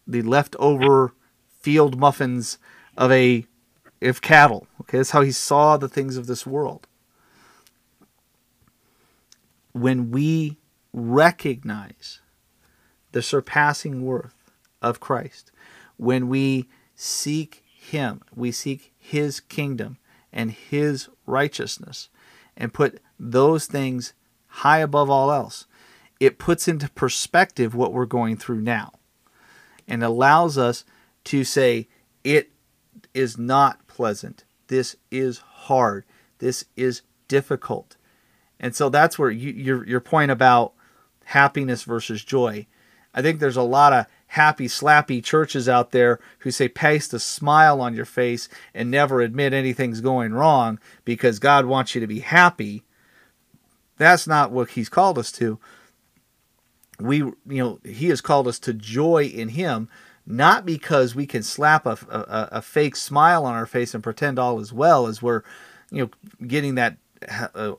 [0.06, 1.14] the leftover
[1.60, 2.58] field muffins
[2.98, 3.46] of a
[4.02, 4.68] of cattle.
[4.82, 6.88] Okay that's how he saw the things of this world.
[9.74, 10.58] When we
[10.92, 12.20] recognize
[13.18, 14.36] the surpassing worth
[14.80, 15.52] of Christ,
[15.98, 19.98] when we seek Him, we seek His kingdom
[20.32, 22.10] and His righteousness,
[22.56, 24.14] and put those things
[24.46, 25.66] high above all else,
[26.20, 28.92] it puts into perspective what we're going through now
[29.88, 30.86] and allows us
[31.24, 31.88] to say,
[32.24, 32.52] it
[33.16, 34.44] is not pleasant.
[34.68, 36.06] This is hard.
[36.38, 37.98] This is difficult.
[38.60, 40.74] And so that's where you, your, your point about
[41.26, 42.68] happiness versus joy.
[43.18, 47.20] I think there's a lot of happy, slappy churches out there who say paste a
[47.20, 52.06] smile on your face and never admit anything's going wrong because God wants you to
[52.06, 52.84] be happy.
[53.98, 55.58] That's not what He's called us to.
[57.00, 59.90] We, you know, He has called us to joy in Him,
[60.28, 64.38] not because we can slap a, a, a fake smile on our face and pretend
[64.38, 65.42] all is well as we're,
[65.90, 66.98] you know, getting that
[67.56, 67.74] uh,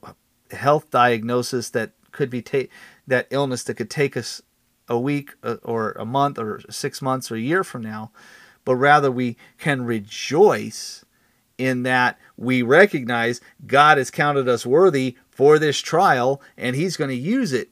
[0.50, 2.66] health diagnosis that could be ta-
[3.06, 4.42] that illness that could take us
[4.88, 8.10] a week uh, or a month or six months or a year from now,
[8.64, 11.04] but rather we can rejoice
[11.58, 17.10] in that we recognize God has counted us worthy for this trial and He's going
[17.10, 17.70] to use it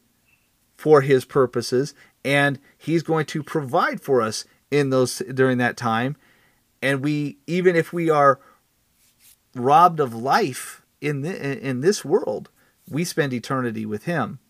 [0.76, 1.94] for His purposes
[2.24, 6.16] and He's going to provide for us in those during that time.
[6.82, 8.40] And we, even if we are
[9.54, 12.50] robbed of life in the, in this world,
[12.88, 14.40] we spend eternity with Him.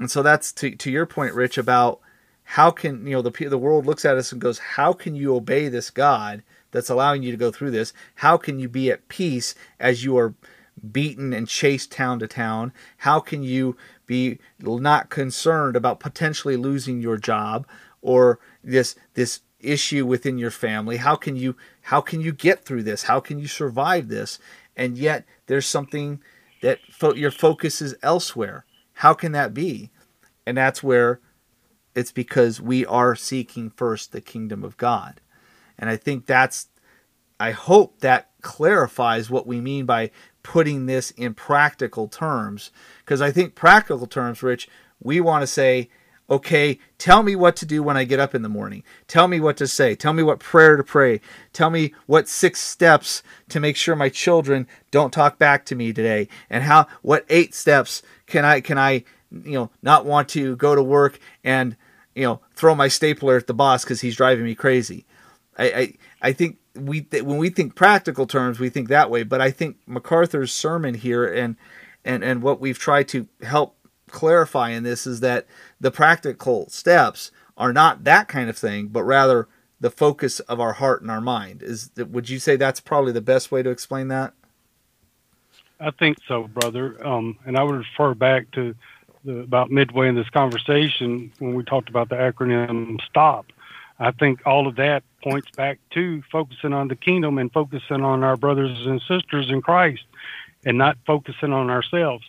[0.00, 2.00] And so that's to, to your point, Rich, about
[2.42, 5.36] how can you know the the world looks at us and goes, how can you
[5.36, 6.42] obey this God
[6.72, 7.92] that's allowing you to go through this?
[8.16, 10.34] How can you be at peace as you are
[10.90, 12.72] beaten and chased town to town?
[12.96, 13.76] How can you
[14.06, 17.66] be not concerned about potentially losing your job
[18.00, 20.96] or this this issue within your family?
[20.96, 23.02] How can you how can you get through this?
[23.02, 24.38] How can you survive this?
[24.74, 26.22] And yet there's something
[26.62, 28.64] that fo- your focus is elsewhere
[29.00, 29.88] how can that be?
[30.46, 31.20] And that's where
[31.94, 35.22] it's because we are seeking first the kingdom of God.
[35.78, 36.68] And I think that's,
[37.38, 40.10] I hope that clarifies what we mean by
[40.42, 42.70] putting this in practical terms.
[42.98, 44.68] Because I think practical terms, Rich,
[45.02, 45.88] we want to say,
[46.30, 48.84] okay, tell me what to do when I get up in the morning.
[49.08, 49.96] Tell me what to say.
[49.96, 51.20] Tell me what prayer to pray.
[51.52, 55.92] Tell me what six steps to make sure my children don't talk back to me
[55.92, 56.28] today.
[56.48, 60.74] And how what eight steps can I can I you know not want to go
[60.74, 61.76] to work and
[62.14, 65.06] you know throw my stapler at the boss because he's driving me crazy.
[65.58, 69.24] I, I I think we th- when we think practical terms we think that way,
[69.24, 71.56] but I think MacArthur's sermon here and
[72.04, 73.76] and and what we've tried to help
[74.10, 75.46] clarify in this is that
[75.80, 79.48] the practical steps are not that kind of thing, but rather
[79.80, 81.62] the focus of our heart and our mind.
[81.62, 84.34] Is that, would you say that's probably the best way to explain that?
[85.80, 87.04] I think so, brother.
[87.06, 88.74] Um, and I would refer back to
[89.24, 93.46] the, about midway in this conversation when we talked about the acronym STOP.
[93.98, 98.24] I think all of that points back to focusing on the kingdom and focusing on
[98.24, 100.02] our brothers and sisters in Christ
[100.64, 102.24] and not focusing on ourselves.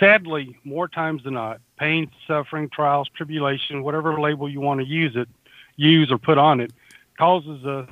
[0.00, 5.14] Sadly, more times than not, pain, suffering, trials, tribulation, whatever label you want to use
[5.14, 5.28] it,
[5.76, 6.72] use or put on it,
[7.18, 7.88] causes us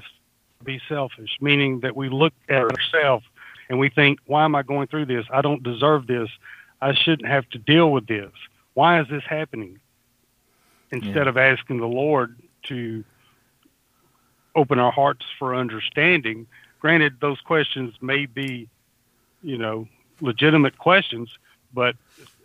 [0.58, 3.24] to be selfish, meaning that we look at ourselves
[3.68, 5.24] and we think, why am I going through this?
[5.32, 6.28] I don't deserve this.
[6.80, 8.30] I shouldn't have to deal with this.
[8.74, 9.78] Why is this happening?
[10.90, 11.28] Instead yeah.
[11.28, 13.04] of asking the Lord to
[14.54, 16.46] open our hearts for understanding,
[16.80, 18.68] granted, those questions may be,
[19.44, 19.86] you know,
[20.20, 21.30] legitimate questions,
[21.72, 21.96] but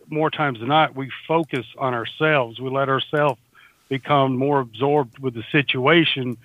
[0.09, 2.59] more times than not, we focus on ourselves.
[2.59, 3.39] We let ourselves
[3.87, 6.37] become more absorbed with the situation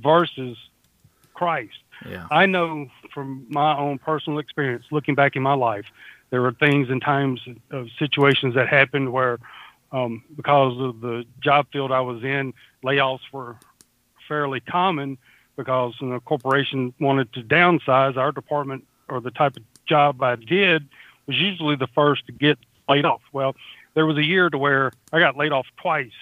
[0.00, 0.56] versus
[1.34, 1.78] Christ.
[2.08, 2.26] Yeah.
[2.30, 5.86] I know from my own personal experience, looking back in my life,
[6.30, 7.40] there were things and times
[7.70, 9.38] of situations that happened where,
[9.92, 13.56] um, because of the job field I was in, layoffs were
[14.26, 15.18] fairly common
[15.56, 18.16] because you know, corporation wanted to downsize.
[18.16, 20.88] Our department or the type of job I did
[21.26, 23.22] was usually the first to get laid off.
[23.32, 23.54] Well,
[23.94, 26.12] there was a year to where I got laid off twice.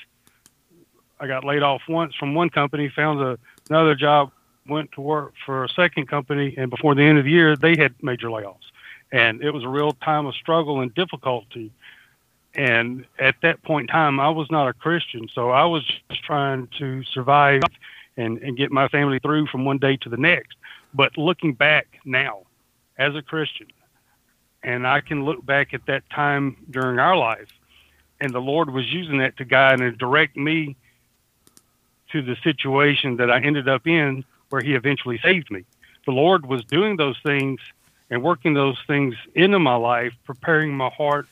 [1.19, 3.39] I got laid off once from one company, found a,
[3.69, 4.33] another job
[4.67, 7.77] went to work for a second company, and before the end of the year, they
[7.77, 8.71] had major layoffs,
[9.13, 11.73] and it was a real time of struggle and difficulty.
[12.55, 16.23] And at that point in time, I was not a Christian, so I was just
[16.25, 17.63] trying to survive
[18.17, 20.57] and, and get my family through from one day to the next.
[20.93, 22.43] But looking back now,
[23.01, 23.67] as a Christian,
[24.63, 27.49] and I can look back at that time during our life,
[28.21, 30.77] and the Lord was using that to guide and direct me
[32.13, 35.65] to the situation that I ended up in where he eventually saved me.
[36.05, 37.61] The Lord was doing those things
[38.11, 41.27] and working those things into my life, preparing my heart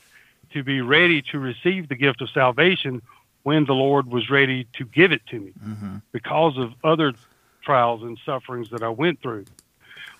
[0.53, 3.03] to be ready to receive the gift of salvation
[3.43, 5.97] when the Lord was ready to give it to me mm-hmm.
[6.11, 7.13] because of other
[7.61, 9.45] trials and sufferings that I went through.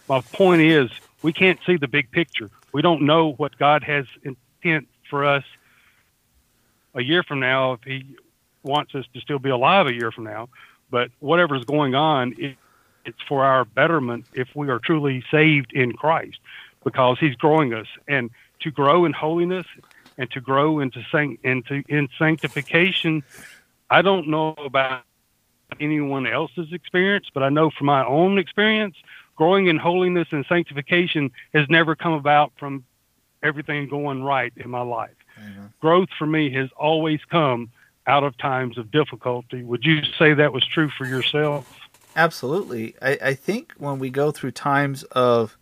[0.07, 2.49] My point is, we can't see the big picture.
[2.73, 5.43] We don't know what God has intent for us
[6.95, 8.15] a year from now if He
[8.63, 10.49] wants us to still be alive a year from now
[10.89, 12.57] But whatever's going on, it,
[13.05, 16.39] it's for our betterment if we are truly saved in Christ,
[16.83, 18.29] because He's growing us, and
[18.61, 19.65] to grow in holiness
[20.17, 21.01] and to grow into
[21.43, 23.23] into in sanctification.
[23.89, 25.03] I don't know about
[25.79, 28.95] anyone else's experience, but I know from my own experience,
[29.39, 32.83] growing in holiness and sanctification has never come about from
[33.41, 35.15] everything going right in my life.
[35.41, 35.67] Mm-hmm.
[35.79, 37.71] Growth for me has always come
[38.05, 39.63] out of times of difficulty.
[39.63, 41.73] Would you say that was true for yourself?
[42.17, 42.95] Absolutely.
[43.01, 45.57] I, I think when we go through times of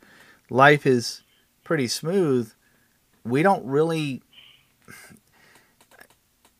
[0.49, 1.21] life is
[1.63, 2.51] pretty smooth,
[3.23, 4.23] we don't really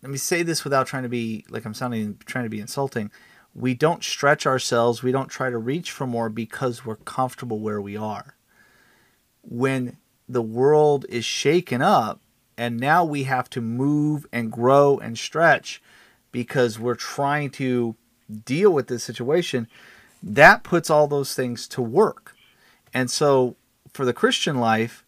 [0.04, 3.10] let me say this without trying to be like I'm sounding trying to be insulting.
[3.58, 7.82] We don't stretch ourselves, we don't try to reach for more because we're comfortable where
[7.82, 8.36] we are.
[9.42, 9.98] When
[10.30, 12.22] the world is shaken up
[12.56, 15.82] and now we have to move and grow and stretch
[16.32, 17.96] because we're trying to
[18.46, 19.68] deal with this situation,
[20.22, 22.36] that puts all those things to work.
[22.94, 23.56] And so
[23.92, 25.04] for the Christian life,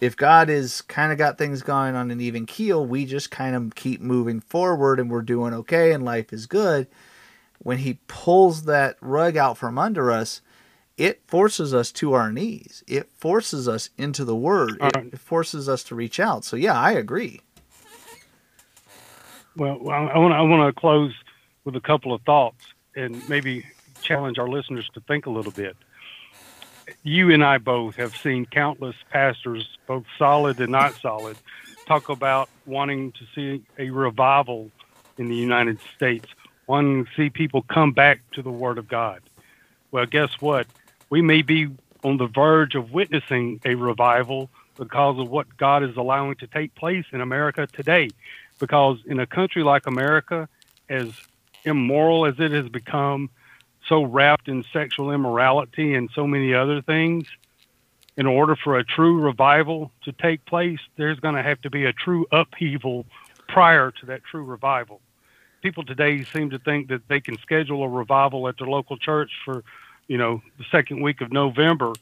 [0.00, 3.54] if God is kind of got things going on an even keel, we just kind
[3.54, 6.86] of keep moving forward and we're doing okay and life is good.
[7.60, 10.40] When He pulls that rug out from under us,
[10.96, 12.82] it forces us to our knees.
[12.86, 14.78] It forces us into the Word.
[14.80, 16.44] It forces us to reach out.
[16.44, 17.40] So yeah, I agree.
[19.56, 21.12] Well, I want I want to close
[21.64, 22.64] with a couple of thoughts
[22.96, 23.66] and maybe
[24.02, 25.76] challenge our listeners to think a little bit
[27.02, 31.36] you and I both have seen countless pastors, both solid and not solid,
[31.86, 34.70] talk about wanting to see a revival
[35.18, 36.26] in the United States,
[36.70, 39.20] wanting to see people come back to the Word of God.
[39.90, 40.68] Well, guess what?
[41.10, 41.68] We may be
[42.04, 46.72] on the verge of witnessing a revival because of what God is allowing to take
[46.76, 48.10] place in America today.
[48.60, 50.48] Because in a country like America,
[50.88, 51.10] as
[51.64, 53.30] immoral as it has become,
[53.88, 57.26] so wrapped in sexual immorality and so many other things.
[58.16, 61.84] In order for a true revival to take place, there's going to have to be
[61.86, 63.06] a true upheaval
[63.48, 65.00] prior to that true revival.
[65.62, 69.30] People today seem to think that they can schedule a revival at their local church
[69.44, 69.62] for,
[70.08, 71.92] you know, the second week of November,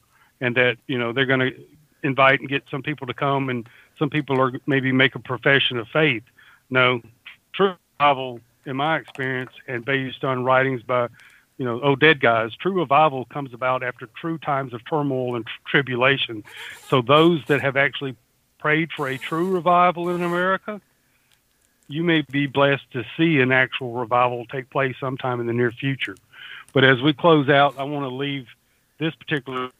[0.41, 1.53] and that you know they're going to
[2.03, 3.67] invite and get some people to come, and
[3.97, 6.23] some people are maybe make a profession of faith.
[6.69, 7.01] No,
[7.53, 11.09] true revival, in my experience, and based on writings by
[11.59, 12.55] you know, oh, dead guys.
[12.55, 16.43] True revival comes about after true times of turmoil and tribulation.
[16.87, 18.15] So those that have actually
[18.59, 20.81] prayed for a true revival in America,
[21.89, 25.71] you may be blessed to see an actual revival take place sometime in the near
[25.71, 26.15] future.
[26.71, 28.47] But as we close out, I want to leave
[28.99, 29.71] this particular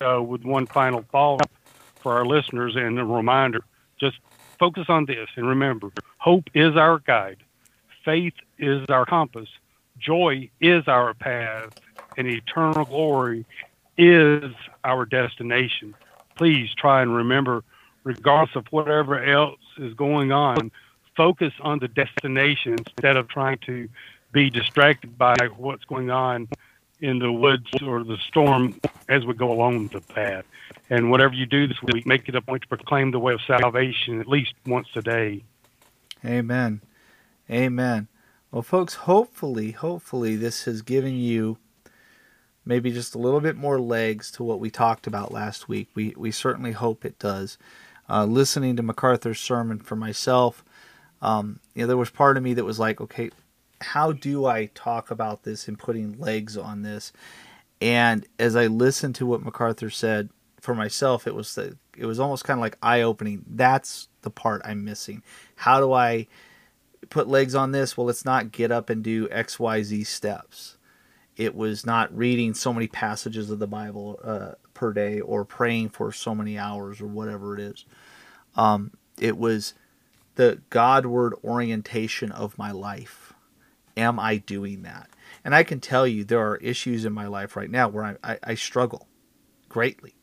[0.00, 1.50] show with one final thought
[1.96, 3.64] for our listeners and a reminder.
[3.98, 4.18] Just
[4.58, 7.38] focus on this and remember hope is our guide,
[8.04, 9.48] faith is our compass,
[9.98, 11.80] joy is our path
[12.16, 13.44] and eternal glory
[13.98, 14.52] is
[14.84, 15.94] our destination.
[16.36, 17.64] Please try and remember,
[18.04, 20.70] regardless of whatever else is going on,
[21.20, 23.86] focus on the destination instead of trying to
[24.32, 26.48] be distracted by what's going on
[27.02, 28.80] in the woods or the storm
[29.10, 30.46] as we go along the path.
[30.88, 33.42] And whatever you do this week, make it a point to proclaim the way of
[33.46, 35.44] salvation at least once a day.
[36.24, 36.80] Amen.
[37.50, 38.08] Amen.
[38.50, 41.58] Well, folks, hopefully, hopefully, this has given you
[42.64, 45.88] maybe just a little bit more legs to what we talked about last week.
[45.94, 47.58] We, we certainly hope it does.
[48.08, 50.64] Uh, listening to MacArthur's sermon for myself,
[51.22, 53.30] um, you know, there was part of me that was like, okay,
[53.80, 57.12] how do I talk about this and putting legs on this?
[57.80, 60.30] And as I listened to what MacArthur said
[60.60, 63.44] for myself, it was the, it was almost kind of like eye opening.
[63.46, 65.22] That's the part I'm missing.
[65.56, 66.26] How do I
[67.08, 67.96] put legs on this?
[67.96, 70.76] Well, it's not get up and do XYZ steps.
[71.36, 75.90] It was not reading so many passages of the Bible uh, per day or praying
[75.90, 77.86] for so many hours or whatever it is.
[78.56, 79.72] Um, it was
[80.40, 83.34] the Godward orientation of my life.
[83.94, 85.10] Am I doing that?
[85.44, 88.16] And I can tell you there are issues in my life right now where I,
[88.24, 89.06] I, I struggle
[89.68, 90.14] greatly.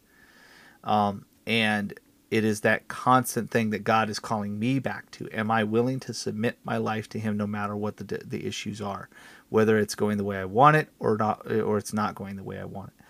[0.83, 1.93] Um, and
[2.31, 5.29] it is that constant thing that God is calling me back to.
[5.31, 8.81] Am I willing to submit my life to Him no matter what the the issues
[8.81, 9.09] are,
[9.49, 12.43] whether it's going the way I want it or not, or it's not going the
[12.43, 13.05] way I want it?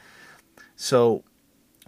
[0.76, 1.24] So,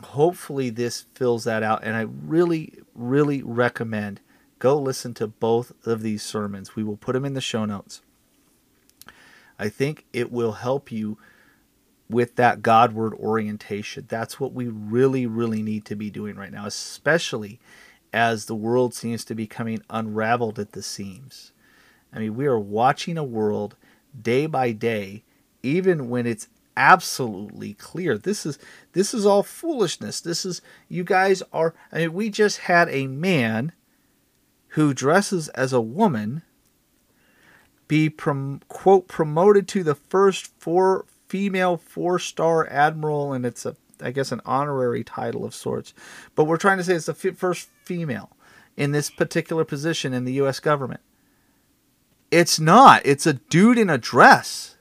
[0.01, 1.83] hopefully, this fills that out.
[1.83, 4.21] And I really, really recommend
[4.59, 6.75] go listen to both of these sermons.
[6.75, 8.01] We will put them in the show notes.
[9.57, 11.17] I think it will help you
[12.09, 14.05] with that Godward orientation.
[14.07, 17.59] That's what we really, really need to be doing right now, especially
[18.11, 21.51] as the world seems to be coming unraveled at the seams.
[22.11, 23.75] I mean, we are watching a world
[24.19, 25.23] day by day,
[25.61, 28.17] even when it's absolutely clear.
[28.17, 28.57] This is
[28.93, 30.21] this is all foolishness.
[30.21, 33.73] This is you guys are I mean we just had a man
[34.69, 36.43] who dresses as a woman
[37.87, 44.11] be prom, quote promoted to the first four female four-star admiral and it's a I
[44.11, 45.93] guess an honorary title of sorts.
[46.35, 48.31] But we're trying to say it's the first female
[48.77, 51.01] in this particular position in the US government.
[52.31, 53.01] It's not.
[53.05, 54.77] It's a dude in a dress.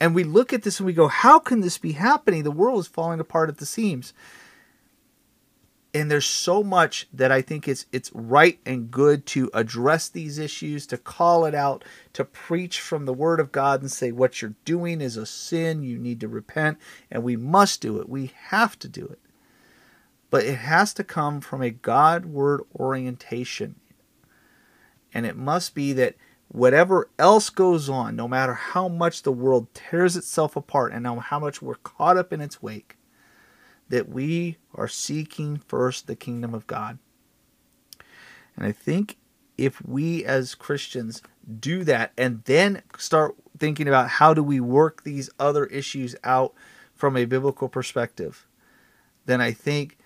[0.00, 2.42] And we look at this and we go, how can this be happening?
[2.42, 4.12] The world is falling apart at the seams.
[5.94, 10.40] And there's so much that I think it's it's right and good to address these
[10.40, 11.84] issues, to call it out,
[12.14, 15.84] to preach from the word of God and say what you're doing is a sin,
[15.84, 16.78] you need to repent,
[17.12, 18.08] and we must do it.
[18.08, 19.20] We have to do it.
[20.30, 23.76] But it has to come from a Godward orientation.
[25.12, 26.16] And it must be that
[26.48, 31.38] whatever else goes on, no matter how much the world tears itself apart and how
[31.38, 32.96] much we're caught up in its wake,
[33.88, 36.98] that we are seeking first the kingdom of God.
[38.56, 39.16] And I think
[39.56, 41.22] if we as Christians
[41.60, 46.54] do that and then start thinking about how do we work these other issues out
[46.94, 48.46] from a biblical perspective,
[49.26, 49.98] then I think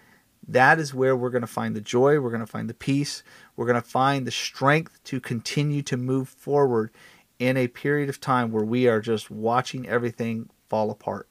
[0.46, 3.22] that is where we're going to find the joy, we're going to find the peace,
[3.56, 6.90] we're going to find the strength to continue to move forward
[7.38, 11.27] in a period of time where we are just watching everything fall apart.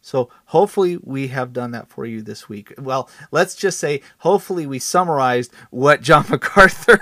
[0.00, 2.72] So, hopefully, we have done that for you this week.
[2.78, 7.00] Well, let's just say, hopefully, we summarized what John MacArthur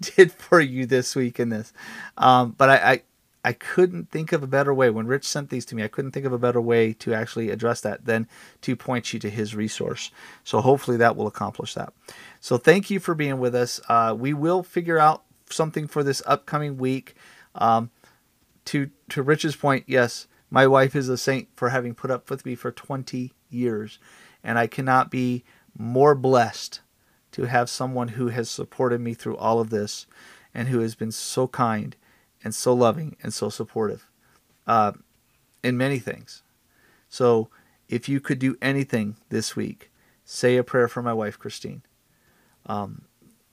[0.00, 1.72] did for you this week in this.
[2.18, 3.02] Um, but I, I,
[3.44, 4.90] I couldn't think of a better way.
[4.90, 7.50] When Rich sent these to me, I couldn't think of a better way to actually
[7.50, 8.28] address that than
[8.62, 10.10] to point you to his resource.
[10.44, 11.92] So hopefully that will accomplish that.
[12.40, 13.80] So thank you for being with us.
[13.88, 17.14] Uh, we will figure out something for this upcoming week.
[17.54, 17.90] Um,
[18.66, 22.44] to to Rich's point, yes, my wife is a saint for having put up with
[22.44, 23.98] me for 20 years,
[24.42, 25.44] and I cannot be
[25.76, 26.80] more blessed
[27.32, 30.06] to have someone who has supported me through all of this
[30.52, 31.94] and who has been so kind
[32.42, 34.08] and so loving and so supportive
[34.66, 34.92] uh,
[35.62, 36.42] in many things.
[37.08, 37.48] So
[37.88, 39.90] if you could do anything this week,
[40.24, 41.82] say a prayer for my wife, Christine.
[42.66, 43.02] Um,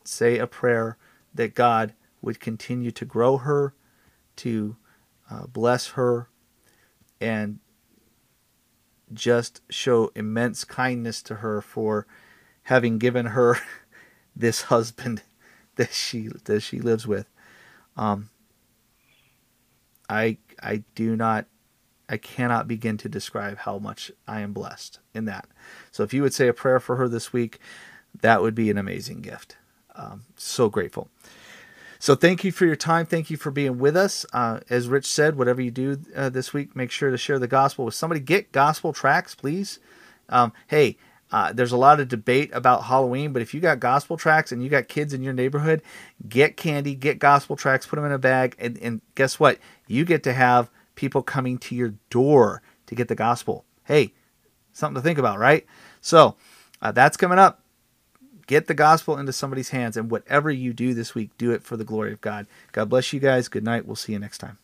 [0.03, 0.97] say a prayer
[1.33, 3.73] that God would continue to grow her,
[4.37, 4.75] to
[5.29, 6.29] uh, bless her,
[7.19, 7.59] and
[9.13, 12.05] just show immense kindness to her for
[12.63, 13.57] having given her
[14.35, 15.23] this husband
[15.75, 17.27] that she that she lives with.
[17.95, 18.29] Um,
[20.09, 21.45] I I do not
[22.09, 25.47] I cannot begin to describe how much I am blessed in that.
[25.91, 27.59] So if you would say a prayer for her this week,
[28.21, 29.57] that would be an amazing gift.
[29.95, 31.09] Um, so grateful.
[32.07, 33.05] So thank you for your time.
[33.05, 34.25] Thank you for being with us.
[34.31, 37.49] Uh, as Rich said, whatever you do uh, this week, make sure to share the
[37.49, 38.21] gospel with somebody.
[38.21, 39.79] Get gospel tracts, please.
[40.29, 40.95] Um, hey,
[41.33, 44.63] uh, there's a lot of debate about Halloween, but if you got gospel tracts and
[44.63, 45.81] you got kids in your neighborhood,
[46.29, 49.59] get candy, get gospel tracts, put them in a bag, and, and guess what?
[49.85, 53.65] You get to have people coming to your door to get the gospel.
[53.83, 54.13] Hey,
[54.71, 55.65] something to think about, right?
[55.99, 56.37] So
[56.81, 57.63] uh, that's coming up.
[58.47, 61.77] Get the gospel into somebody's hands, and whatever you do this week, do it for
[61.77, 62.47] the glory of God.
[62.71, 63.49] God bless you guys.
[63.49, 63.85] Good night.
[63.85, 64.57] We'll see you next time.